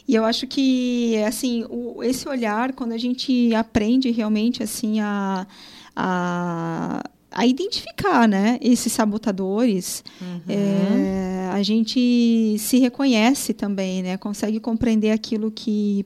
E 0.07 0.13
eu 0.13 0.23
acho 0.23 0.45
que, 0.45 1.17
assim, 1.27 1.65
o, 1.69 2.03
esse 2.03 2.27
olhar, 2.29 2.73
quando 2.73 2.91
a 2.91 2.97
gente 2.97 3.53
aprende 3.55 4.11
realmente, 4.11 4.61
assim, 4.61 4.99
a, 4.99 5.47
a, 5.95 7.03
a 7.31 7.45
identificar, 7.45 8.27
né, 8.27 8.59
esses 8.61 8.91
sabotadores, 8.93 10.03
uhum. 10.21 10.41
é, 10.47 11.49
a 11.51 11.63
gente 11.63 12.55
se 12.59 12.77
reconhece 12.77 13.53
também, 13.53 14.03
né, 14.03 14.17
consegue 14.17 14.59
compreender 14.59 15.11
aquilo 15.11 15.49
que 15.49 16.05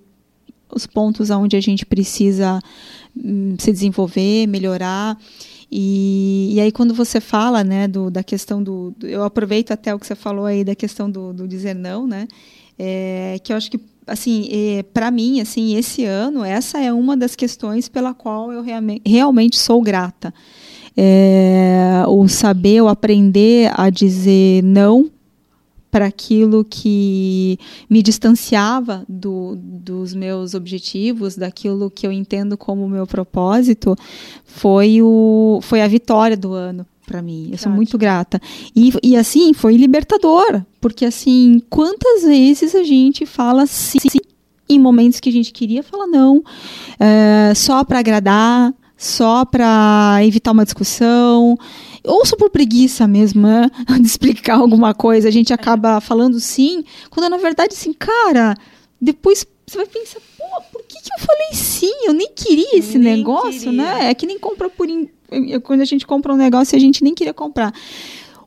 os 0.74 0.86
pontos 0.86 1.32
aonde 1.32 1.58
a 1.58 1.62
gente 1.62 1.86
precisa 1.86 2.62
hum, 3.18 3.56
se 3.58 3.72
desenvolver, 3.72 4.48
melhorar. 4.48 5.18
E, 5.72 6.54
e 6.54 6.62
aí 6.62 6.72
quando 6.72 6.94
você 6.94 7.20
fala, 7.20 7.64
né, 7.64 7.88
do, 7.88 8.10
da 8.10 8.24
questão 8.24 8.62
do, 8.62 8.94
do, 8.98 9.08
eu 9.08 9.24
aproveito 9.24 9.72
até 9.72 9.94
o 9.94 10.00
que 10.00 10.08
você 10.08 10.16
falou 10.16 10.46
aí 10.46 10.64
da 10.64 10.76
questão 10.76 11.10
do, 11.10 11.34
do 11.34 11.48
dizer 11.48 11.76
não, 11.76 12.08
né, 12.08 12.28
é, 12.80 13.38
que 13.44 13.52
eu 13.52 13.58
acho 13.58 13.70
que 13.70 13.80
assim 14.08 14.48
é, 14.50 14.84
para 14.84 15.12
mim 15.12 15.42
assim 15.42 15.76
esse 15.76 16.06
ano 16.06 16.44
essa 16.44 16.80
é 16.80 16.92
uma 16.92 17.16
das 17.18 17.36
questões 17.36 17.90
pela 17.90 18.14
qual 18.14 18.52
eu 18.52 18.64
realmente, 19.06 19.58
sou 19.58 19.82
grata. 19.82 20.34
É, 20.98 22.04
o 22.08 22.28
saber 22.28 22.82
o 22.82 22.88
aprender 22.88 23.72
a 23.80 23.90
dizer 23.90 24.64
não 24.64 25.10
para 25.92 26.06
aquilo 26.06 26.64
que 26.64 27.58
me 27.90 28.04
distanciava 28.04 29.04
do, 29.08 29.56
dos 29.58 30.14
meus 30.14 30.54
objetivos, 30.54 31.36
daquilo 31.36 31.90
que 31.90 32.06
eu 32.06 32.12
entendo 32.12 32.58
como 32.58 32.88
meu 32.88 33.08
propósito, 33.08 33.96
foi, 34.44 35.02
o, 35.02 35.60
foi 35.64 35.82
a 35.82 35.88
vitória 35.88 36.38
do 36.38 36.54
ano 36.54 36.86
para 37.10 37.24
mim. 37.24 37.50
Eu 37.52 37.58
sou 37.58 37.72
muito 37.72 37.98
grata. 37.98 38.40
E, 38.76 38.94
e 39.02 39.18
assim, 39.18 39.52
foi 39.52 39.76
libertador. 39.76 40.64
Porque 40.80 41.04
assim, 41.04 41.60
quantas 41.68 42.22
vezes 42.24 42.76
a 42.76 42.84
gente 42.84 43.26
fala 43.26 43.66
sim, 43.66 43.98
sim 44.00 44.20
em 44.70 44.78
momentos 44.80 45.20
que 45.20 45.30
a 45.30 45.32
gente 45.32 45.52
queria 45.52 45.82
falar 45.82 46.06
não, 46.06 46.44
é, 47.00 47.54
só 47.56 47.84
para 47.84 47.98
agradar, 47.98 48.72
só 48.96 49.44
para 49.44 50.20
evitar 50.22 50.52
uma 50.52 50.64
discussão, 50.64 51.58
ou 52.04 52.24
só 52.24 52.36
por 52.36 52.52
preguiça 52.52 53.08
mesmo, 53.08 53.42
né? 53.42 53.68
de 54.00 54.06
explicar 54.06 54.60
alguma 54.60 54.94
coisa, 54.94 55.28
a 55.28 55.32
gente 55.32 55.52
acaba 55.52 56.00
falando 56.00 56.40
sim, 56.40 56.84
quando 57.10 57.28
na 57.32 57.38
verdade, 57.38 57.74
assim, 57.74 57.92
cara, 57.94 58.56
depois 59.02 59.44
você 59.66 59.78
vai 59.78 59.88
pensar, 59.88 60.20
pô, 60.38 60.62
por 60.72 60.84
que, 60.84 61.02
que 61.02 61.10
eu 61.18 61.26
falei 61.26 61.54
sim? 61.54 62.06
Eu 62.06 62.14
nem 62.14 62.32
queria 62.32 62.78
esse 62.78 63.00
nem 63.00 63.18
negócio, 63.18 63.72
queria. 63.72 63.72
né? 63.72 64.10
É 64.12 64.14
que 64.14 64.28
nem 64.28 64.38
compra 64.38 64.70
por, 64.70 64.88
in 64.88 65.10
quando 65.64 65.82
a 65.82 65.86
gente 65.86 66.06
compra 66.06 66.34
um 66.34 66.38
negócio 66.38 66.76
a 66.76 66.80
gente 66.80 67.04
nem 67.04 67.14
queria 67.14 67.34
comprar. 67.34 67.74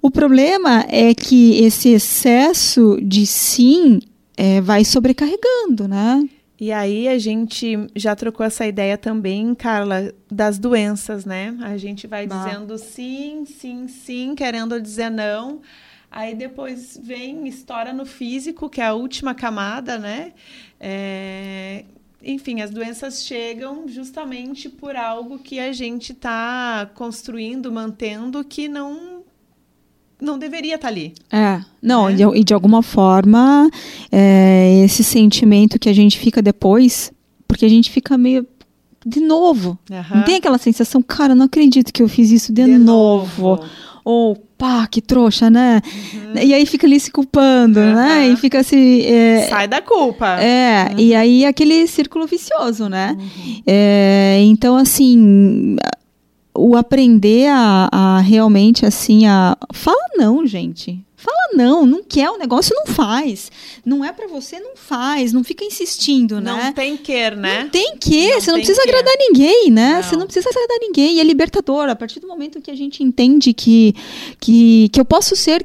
O 0.00 0.10
problema 0.10 0.84
é 0.88 1.14
que 1.14 1.62
esse 1.62 1.90
excesso 1.90 2.98
de 3.00 3.24
sim 3.26 4.00
é, 4.36 4.60
vai 4.60 4.84
sobrecarregando, 4.84 5.86
né? 5.86 6.28
E 6.60 6.70
aí 6.70 7.08
a 7.08 7.18
gente 7.18 7.88
já 7.94 8.14
trocou 8.14 8.46
essa 8.46 8.66
ideia 8.66 8.96
também, 8.96 9.54
Carla, 9.54 10.14
das 10.30 10.58
doenças, 10.58 11.24
né? 11.24 11.56
A 11.60 11.76
gente 11.76 12.06
vai 12.06 12.26
bah. 12.26 12.44
dizendo 12.44 12.78
sim, 12.78 13.44
sim, 13.44 13.88
sim, 13.88 14.34
querendo 14.34 14.80
dizer 14.80 15.10
não. 15.10 15.60
Aí 16.10 16.34
depois 16.34 17.00
vem, 17.02 17.48
estoura 17.48 17.92
no 17.92 18.04
físico, 18.04 18.68
que 18.68 18.80
é 18.80 18.86
a 18.86 18.94
última 18.94 19.34
camada, 19.34 19.98
né? 19.98 20.32
É, 20.78 21.84
enfim, 22.24 22.60
as 22.60 22.70
doenças 22.70 23.24
chegam 23.24 23.88
justamente 23.88 24.68
por 24.68 24.96
algo 24.96 25.38
que 25.38 25.58
a 25.58 25.72
gente 25.72 26.12
está 26.12 26.88
construindo, 26.94 27.72
mantendo, 27.72 28.44
que 28.44 28.68
não 28.68 29.22
não 30.20 30.38
deveria 30.38 30.76
estar 30.76 30.86
tá 30.86 30.92
ali. 30.92 31.14
É, 31.32 31.60
não, 31.82 32.08
né? 32.08 32.16
e 32.34 32.44
de 32.44 32.54
alguma 32.54 32.80
forma, 32.80 33.68
é, 34.10 34.82
esse 34.84 35.02
sentimento 35.02 35.80
que 35.80 35.88
a 35.88 35.92
gente 35.92 36.16
fica 36.16 36.40
depois, 36.40 37.12
porque 37.48 37.64
a 37.64 37.68
gente 37.68 37.90
fica 37.90 38.16
meio 38.16 38.46
de 39.04 39.20
novo. 39.20 39.76
Uhum. 39.90 40.18
Não 40.18 40.22
tem 40.22 40.36
aquela 40.36 40.58
sensação, 40.58 41.02
cara, 41.02 41.34
não 41.34 41.46
acredito 41.46 41.92
que 41.92 42.02
eu 42.02 42.08
fiz 42.08 42.30
isso 42.30 42.52
de, 42.52 42.64
de 42.64 42.78
novo. 42.78 43.42
novo. 43.42 43.64
Ou, 44.04 44.46
pá, 44.62 44.86
que 44.86 45.02
trouxa, 45.02 45.50
né? 45.50 45.82
Uhum. 46.14 46.40
E 46.40 46.54
aí 46.54 46.64
fica 46.64 46.86
ali 46.86 47.00
se 47.00 47.10
culpando, 47.10 47.80
uhum. 47.80 47.94
né? 47.94 48.28
E 48.28 48.36
fica 48.36 48.62
se. 48.62 49.04
É, 49.04 49.48
Sai 49.48 49.66
da 49.66 49.82
culpa. 49.82 50.40
É, 50.40 50.90
uhum. 50.92 51.00
e 51.00 51.14
aí 51.16 51.44
aquele 51.44 51.84
círculo 51.88 52.28
vicioso, 52.28 52.88
né? 52.88 53.16
Uhum. 53.18 53.62
É, 53.66 54.38
então, 54.42 54.76
assim. 54.76 55.76
O 56.54 56.76
aprender 56.76 57.48
a, 57.48 57.88
a 57.90 58.20
realmente, 58.20 58.86
assim, 58.86 59.26
a. 59.26 59.56
Fala 59.72 60.04
não, 60.16 60.46
gente. 60.46 61.04
Fala 61.22 61.54
não, 61.54 61.86
não 61.86 62.02
quer 62.02 62.28
o 62.30 62.36
negócio, 62.36 62.74
não 62.74 62.92
faz. 62.92 63.48
Não 63.84 64.04
é 64.04 64.10
para 64.12 64.26
você, 64.26 64.58
não 64.58 64.74
faz. 64.74 65.32
Não 65.32 65.44
fica 65.44 65.64
insistindo, 65.64 66.40
né? 66.40 66.64
Não 66.64 66.72
tem 66.72 66.96
que, 66.96 67.30
né? 67.30 67.62
Não 67.62 67.70
tem 67.70 67.96
que. 67.96 68.30
Não 68.30 68.40
você 68.40 68.50
não 68.50 68.58
precisa 68.58 68.82
agradar 68.82 69.14
ninguém, 69.16 69.70
né? 69.70 69.94
Não. 69.94 70.02
Você 70.02 70.16
não 70.16 70.24
precisa 70.26 70.50
agradar 70.50 70.78
ninguém. 70.80 71.16
E 71.16 71.20
é 71.20 71.22
libertador. 71.22 71.88
A 71.88 71.94
partir 71.94 72.18
do 72.18 72.26
momento 72.26 72.60
que 72.60 72.72
a 72.72 72.74
gente 72.74 73.04
entende 73.04 73.52
que, 73.52 73.94
que, 74.40 74.88
que 74.88 75.00
eu 75.00 75.04
posso 75.04 75.36
ser 75.36 75.64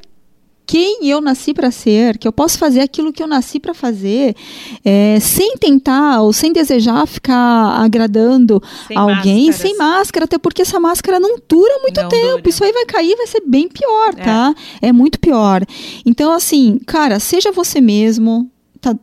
quem 0.68 1.08
eu 1.10 1.22
nasci 1.22 1.54
para 1.54 1.72
ser, 1.72 2.18
que 2.18 2.28
eu 2.28 2.32
posso 2.34 2.58
fazer 2.60 2.82
aquilo 2.82 3.14
que 3.14 3.24
eu 3.24 3.28
nasci 3.28 3.58
para 3.58 3.74
fazer, 3.74 4.36
é, 4.84 5.18
sem 5.22 5.56
tentar 5.58 6.22
ou 6.22 6.34
sem 6.34 6.52
desejar 6.52 7.08
ficar 7.08 7.82
agradando 7.82 8.62
Sem 8.86 8.98
alguém 8.98 9.46
máscaras. 9.48 9.56
sem 9.56 9.78
máscara, 9.78 10.26
até 10.26 10.38
porque 10.38 10.62
essa 10.62 10.78
máscara 10.78 11.22
não 11.22 11.38
dura 11.48 11.80
muito 11.82 12.02
Não 12.02 12.10
tempo. 12.10 12.38
dura. 12.38 12.50
Isso 12.50 12.64
aí 12.66 12.74
vai 12.74 12.86
cair, 12.86 13.16
vai 13.16 13.28
ser 13.28 13.42
bem 13.48 13.70
pior, 13.70 14.14
tá? 14.14 14.54
É 14.82 14.92
muito 14.92 15.20
pior. 15.22 15.64
Então, 16.06 16.34
assim, 16.34 16.80
cara, 16.86 17.18
seja 17.18 17.50
você 17.52 17.80
mesmo, 17.80 18.52
tá? 18.82 18.94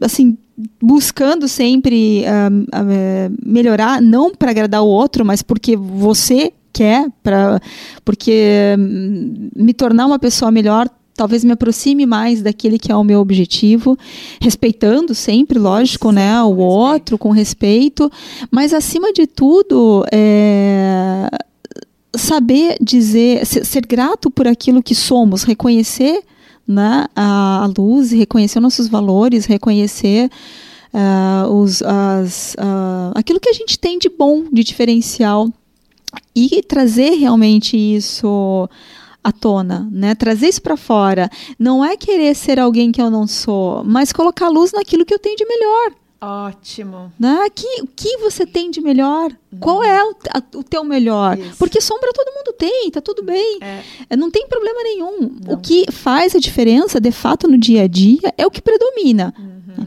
Assim, 0.00 0.38
buscando 0.80 1.48
sempre 1.48 2.24
ah, 2.26 2.50
eh, 2.88 3.30
melhorar, 3.44 4.00
não 4.00 4.30
para 4.32 4.50
agradar 4.52 4.82
o 4.82 4.86
outro, 4.86 5.24
mas 5.24 5.42
porque 5.42 5.76
você 5.76 6.52
quer, 6.72 7.08
para 7.22 7.60
porque 8.04 8.76
hum, 8.78 9.50
me 9.56 9.74
tornar 9.74 10.06
uma 10.06 10.18
pessoa 10.18 10.50
melhor 10.52 10.88
talvez 11.20 11.44
me 11.44 11.52
aproxime 11.52 12.06
mais 12.06 12.40
daquele 12.40 12.78
que 12.78 12.90
é 12.90 12.96
o 12.96 13.04
meu 13.04 13.20
objetivo, 13.20 13.94
respeitando 14.40 15.14
sempre, 15.14 15.58
lógico, 15.58 16.10
né, 16.10 16.42
o 16.42 16.56
outro 16.56 17.18
com 17.18 17.30
respeito, 17.30 18.10
mas 18.50 18.72
acima 18.72 19.12
de 19.12 19.26
tudo, 19.26 20.02
é, 20.10 21.28
saber 22.16 22.78
dizer, 22.80 23.44
ser, 23.44 23.84
grato 23.84 24.30
por 24.30 24.48
aquilo 24.48 24.82
que 24.82 24.94
somos, 24.94 25.42
reconhecer 25.42 26.22
né, 26.66 27.04
a, 27.14 27.70
luz, 27.76 28.12
reconhecer 28.12 28.58
nossos 28.58 28.88
valores, 28.88 29.44
reconhecer 29.44 30.30
ah, 30.94 31.46
os, 31.50 31.82
as, 31.82 32.56
ah, 32.56 33.12
aquilo 33.14 33.38
que 33.38 33.50
a 33.50 33.52
gente 33.52 33.78
tem 33.78 33.98
de 33.98 34.08
bom, 34.08 34.44
de 34.50 34.64
diferencial 34.64 35.50
e 36.34 36.62
trazer 36.62 37.10
realmente 37.16 37.76
isso 37.76 38.66
à 39.22 39.30
tona, 39.32 39.88
né? 39.92 40.14
Trazer 40.14 40.48
isso 40.48 40.62
para 40.62 40.76
fora. 40.76 41.28
Não 41.58 41.84
é 41.84 41.96
querer 41.96 42.34
ser 42.34 42.58
alguém 42.58 42.90
que 42.92 43.00
eu 43.02 43.10
não 43.10 43.26
sou, 43.26 43.82
mas 43.84 44.12
colocar 44.12 44.48
luz 44.48 44.72
naquilo 44.72 45.04
que 45.04 45.12
eu 45.14 45.18
tenho 45.18 45.36
de 45.36 45.44
melhor. 45.46 45.92
Ótimo. 46.22 47.10
Né? 47.18 47.48
Que, 47.54 47.80
o 47.82 47.86
que 47.86 48.18
você 48.18 48.44
tem 48.44 48.70
de 48.70 48.80
melhor? 48.80 49.30
Qual 49.58 49.82
é 49.82 50.04
o, 50.04 50.10
a- 50.34 50.58
o 50.58 50.62
teu 50.62 50.84
melhor? 50.84 51.38
Isso. 51.38 51.56
Porque 51.58 51.80
sombra 51.80 52.10
todo 52.14 52.34
mundo 52.34 52.52
tem, 52.58 52.90
tá 52.90 53.00
tudo 53.00 53.22
bem. 53.22 53.58
É. 53.62 53.82
É, 54.10 54.16
Não 54.16 54.30
tem 54.30 54.46
problema 54.46 54.82
nenhum. 54.82 55.34
Não. 55.46 55.54
O 55.54 55.56
que 55.56 55.90
faz 55.90 56.34
a 56.34 56.38
diferença, 56.38 57.00
de 57.00 57.10
fato, 57.10 57.48
no 57.48 57.56
dia 57.56 57.84
a 57.84 57.86
dia 57.86 58.34
é 58.36 58.46
o 58.46 58.50
que 58.50 58.60
predomina. 58.60 59.34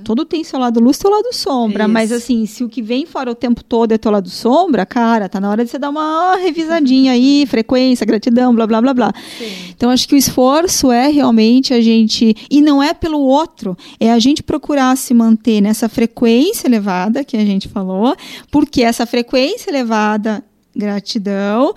Todo 0.03 0.25
tem 0.25 0.43
seu 0.43 0.59
lado 0.59 0.79
luz, 0.79 0.97
seu 0.97 1.09
lado 1.09 1.33
sombra. 1.33 1.87
Mas 1.87 2.11
Uhum. 2.11 2.17
Isso. 2.17 2.25
assim, 2.25 2.45
se 2.45 2.63
o 2.63 2.69
que 2.69 2.81
vem 2.81 3.05
fora 3.05 3.31
o 3.31 3.35
tempo 3.35 3.63
todo 3.63 3.91
é 3.91 3.97
teu 3.97 4.11
lado 4.11 4.29
sombra, 4.29 4.85
cara, 4.85 5.29
tá 5.29 5.39
na 5.39 5.49
hora 5.49 5.63
de 5.63 5.71
você 5.71 5.79
dar 5.79 5.89
uma 5.89 6.35
revisadinha 6.35 7.11
aí, 7.13 7.45
frequência, 7.49 8.05
gratidão, 8.05 8.53
blá 8.53 8.67
blá 8.67 8.81
blá 8.81 8.93
blá. 8.93 9.13
Sim. 9.37 9.73
Então, 9.75 9.89
acho 9.89 10.07
que 10.07 10.15
o 10.15 10.17
esforço 10.17 10.91
é 10.91 11.07
realmente 11.07 11.73
a 11.73 11.81
gente. 11.81 12.35
E 12.49 12.61
não 12.61 12.81
é 12.81 12.93
pelo 12.93 13.19
outro, 13.19 13.77
é 13.99 14.11
a 14.11 14.19
gente 14.19 14.43
procurar 14.43 14.95
se 14.97 15.13
manter 15.13 15.61
nessa 15.61 15.87
frequência 15.87 16.67
elevada 16.67 17.23
que 17.23 17.37
a 17.37 17.45
gente 17.45 17.67
falou, 17.67 18.15
porque 18.51 18.83
essa 18.83 19.05
frequência 19.05 19.69
elevada, 19.69 20.43
gratidão, 20.75 21.73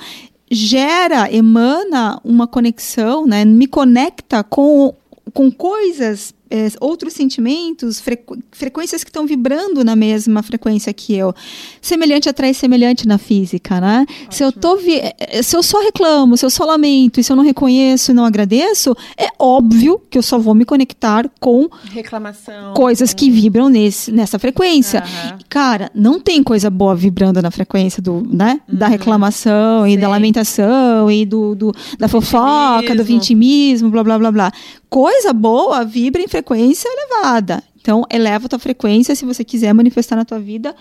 gera, 0.50 1.32
emana 1.32 2.20
uma 2.24 2.46
conexão, 2.46 3.26
né? 3.26 3.44
Me 3.44 3.66
conecta 3.66 4.42
com, 4.44 4.94
com 5.32 5.50
coisas. 5.50 6.34
É, 6.50 6.68
outros 6.80 7.12
sentimentos, 7.12 7.98
frequ- 8.00 8.38
frequências 8.52 9.02
que 9.02 9.10
estão 9.10 9.26
vibrando 9.26 9.84
na 9.84 9.96
mesma 9.96 10.42
frequência 10.42 10.92
que 10.92 11.14
eu. 11.14 11.34
Semelhante 11.80 12.28
atrai 12.28 12.54
semelhante 12.54 13.06
na 13.06 13.18
física, 13.18 13.80
né? 13.80 14.06
Se 14.30 14.42
eu, 14.44 14.52
tô 14.52 14.76
vi- 14.76 15.00
eh, 15.18 15.42
se 15.42 15.56
eu 15.56 15.62
só 15.62 15.80
reclamo, 15.82 16.36
se 16.36 16.44
eu 16.46 16.50
só 16.50 16.64
lamento, 16.64 17.20
e 17.20 17.24
se 17.24 17.32
eu 17.32 17.36
não 17.36 17.44
reconheço 17.44 18.10
e 18.10 18.14
não 18.14 18.24
agradeço, 18.24 18.94
é 19.16 19.28
óbvio 19.38 20.00
que 20.10 20.16
eu 20.18 20.22
só 20.22 20.38
vou 20.38 20.54
me 20.54 20.64
conectar 20.64 21.28
com 21.40 21.68
Reclamação. 21.90 22.74
coisas 22.74 23.12
que 23.12 23.30
vibram 23.30 23.68
nesse, 23.68 24.12
nessa 24.12 24.38
frequência. 24.38 25.00
Aham. 25.00 25.38
Cara, 25.48 25.90
não 25.94 26.20
tem 26.20 26.42
coisa 26.42 26.70
boa 26.70 26.94
vibrando 26.94 27.40
na 27.42 27.50
frequência 27.50 28.02
do, 28.02 28.22
né? 28.32 28.60
Da 28.68 28.86
reclamação 28.88 29.86
e 29.86 29.90
Uhum. 29.90 29.94
Sim. 29.96 30.00
da 30.00 30.08
lamentação 30.08 31.10
e 31.10 31.24
do, 31.26 31.54
do- 31.54 31.74
da 31.98 32.08
fofoca, 32.08 32.94
do 32.94 33.02
vitimismo. 33.04 33.16
vitimismo, 33.16 33.90
blá 33.90 34.04
blá 34.04 34.18
blá 34.18 34.32
blá. 34.32 34.52
Coisa 34.88 35.32
boa 35.32 35.84
vibra 35.84 36.22
em 36.22 36.28
frequência 36.36 36.88
elevada. 36.88 37.62
Então, 37.80 38.04
eleva 38.10 38.46
a 38.46 38.48
tua 38.48 38.58
frequência 38.58 39.14
se 39.14 39.24
você 39.24 39.42
quiser 39.42 39.72
manifestar 39.72 40.16
na 40.16 40.24
tua 40.24 40.38
vida 40.38 40.74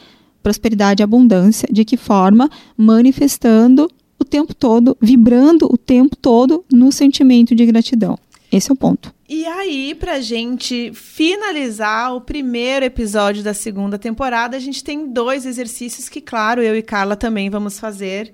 prosperidade 0.43 1.01
e 1.01 1.03
abundância. 1.03 1.67
De 1.71 1.85
que 1.85 1.95
forma? 1.95 2.49
Manifestando 2.77 3.89
o 4.19 4.25
tempo 4.25 4.53
todo, 4.53 4.97
vibrando 5.01 5.67
o 5.71 5.77
tempo 5.77 6.15
todo 6.15 6.65
no 6.71 6.91
sentimento 6.91 7.55
de 7.55 7.65
gratidão. 7.65 8.19
Esse 8.51 8.69
é 8.69 8.73
o 8.73 8.75
ponto. 8.75 9.13
E 9.27 9.45
aí, 9.45 9.95
pra 9.95 10.19
gente 10.19 10.91
finalizar 10.93 12.13
o 12.13 12.21
primeiro 12.21 12.85
episódio 12.85 13.41
da 13.41 13.53
segunda 13.53 13.97
temporada, 13.97 14.55
a 14.55 14.59
gente 14.59 14.83
tem 14.83 15.07
dois 15.07 15.45
exercícios 15.45 16.09
que, 16.09 16.21
claro, 16.21 16.61
eu 16.61 16.75
e 16.75 16.81
Carla 16.81 17.15
também 17.15 17.49
vamos 17.49 17.79
fazer, 17.79 18.33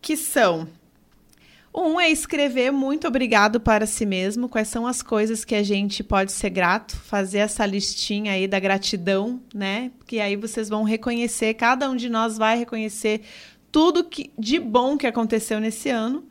que 0.00 0.16
são 0.16 0.66
um 1.74 2.00
é 2.00 2.08
escrever 2.08 2.70
muito 2.70 3.08
obrigado 3.08 3.58
para 3.58 3.84
si 3.84 4.06
mesmo, 4.06 4.48
quais 4.48 4.68
são 4.68 4.86
as 4.86 5.02
coisas 5.02 5.44
que 5.44 5.56
a 5.56 5.62
gente 5.62 6.04
pode 6.04 6.30
ser 6.30 6.50
grato, 6.50 6.96
fazer 6.96 7.38
essa 7.38 7.66
listinha 7.66 8.32
aí 8.32 8.46
da 8.46 8.60
gratidão, 8.60 9.42
né? 9.52 9.90
Que 10.06 10.20
aí 10.20 10.36
vocês 10.36 10.68
vão 10.68 10.84
reconhecer, 10.84 11.54
cada 11.54 11.90
um 11.90 11.96
de 11.96 12.08
nós 12.08 12.38
vai 12.38 12.56
reconhecer 12.56 13.22
tudo 13.72 14.04
que, 14.04 14.30
de 14.38 14.60
bom 14.60 14.96
que 14.96 15.06
aconteceu 15.06 15.58
nesse 15.58 15.90
ano. 15.90 16.28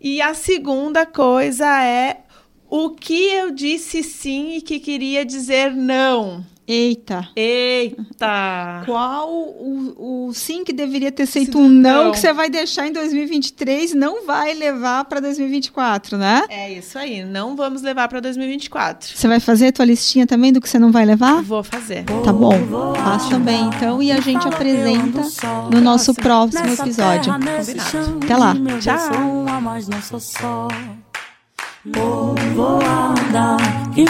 E 0.00 0.22
a 0.22 0.34
segunda 0.34 1.04
coisa 1.04 1.82
é 1.82 2.22
o 2.70 2.90
que 2.90 3.30
eu 3.32 3.50
disse 3.50 4.04
sim 4.04 4.56
e 4.56 4.60
que 4.60 4.78
queria 4.78 5.24
dizer 5.24 5.74
não. 5.74 6.46
Eita! 6.68 7.28
Eita! 7.36 8.82
Qual 8.84 9.30
o, 9.30 10.26
o 10.28 10.34
sim 10.34 10.64
que 10.64 10.72
deveria 10.72 11.12
ter 11.12 11.26
sido 11.26 11.58
um 11.58 11.68
não 11.68 12.06
não. 12.06 12.12
que 12.12 12.18
você 12.18 12.32
vai 12.32 12.50
deixar 12.50 12.88
em 12.88 12.92
2023 12.92 13.94
não 13.94 14.26
vai 14.26 14.52
levar 14.52 15.04
para 15.04 15.20
2024, 15.20 16.18
né? 16.18 16.44
É 16.48 16.72
isso 16.72 16.98
aí, 16.98 17.24
não 17.24 17.54
vamos 17.54 17.82
levar 17.82 18.08
para 18.08 18.18
2024. 18.18 19.16
Você 19.16 19.28
vai 19.28 19.38
fazer 19.38 19.68
a 19.68 19.72
tua 19.72 19.84
listinha 19.84 20.26
também 20.26 20.52
do 20.52 20.60
que 20.60 20.68
você 20.68 20.78
não 20.78 20.90
vai 20.90 21.04
levar? 21.04 21.40
Vou 21.42 21.62
fazer. 21.62 22.04
Tá 22.24 22.32
bom, 22.32 22.52
faça 22.96 23.30
também 23.30 23.68
então 23.68 24.02
e 24.02 24.10
a 24.10 24.20
gente 24.20 24.48
apresenta 24.48 25.22
no 25.70 25.80
nosso 25.80 26.14
próximo 26.14 26.66
episódio. 26.66 27.32
Até 27.32 28.36
lá. 28.36 28.54
Tchau. 28.80 29.46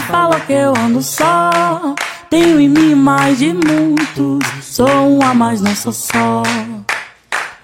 Fala 0.09 0.41
que 0.41 0.53
eu 0.53 0.73
ando 0.77 1.03
só? 1.03 1.51
Tenho 2.29 2.61
em 2.61 2.69
mim 2.69 2.95
mais 2.95 3.39
de 3.39 3.53
muitos. 3.53 4.65
Sou 4.65 5.17
uma, 5.17 5.33
mas 5.33 5.61
não 5.61 5.75
sou 5.75 5.93
só. 5.93 6.43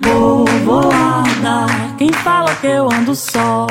Povoada, 0.01 1.67
quem 1.99 2.13
fala 2.13 2.55
que 2.57 2.67
eu 2.67 2.89
ando 2.93 3.15
só? 3.15 3.67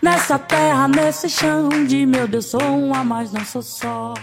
Nessa 0.00 0.38
terra, 0.38 0.88
nesse 0.88 1.28
chão 1.28 1.68
de 1.86 2.06
meu 2.06 2.26
Deus, 2.26 2.46
sou 2.46 2.60
uma, 2.60 3.04
mas 3.04 3.32
não 3.32 3.44
sou 3.44 3.62
só. 3.62 4.14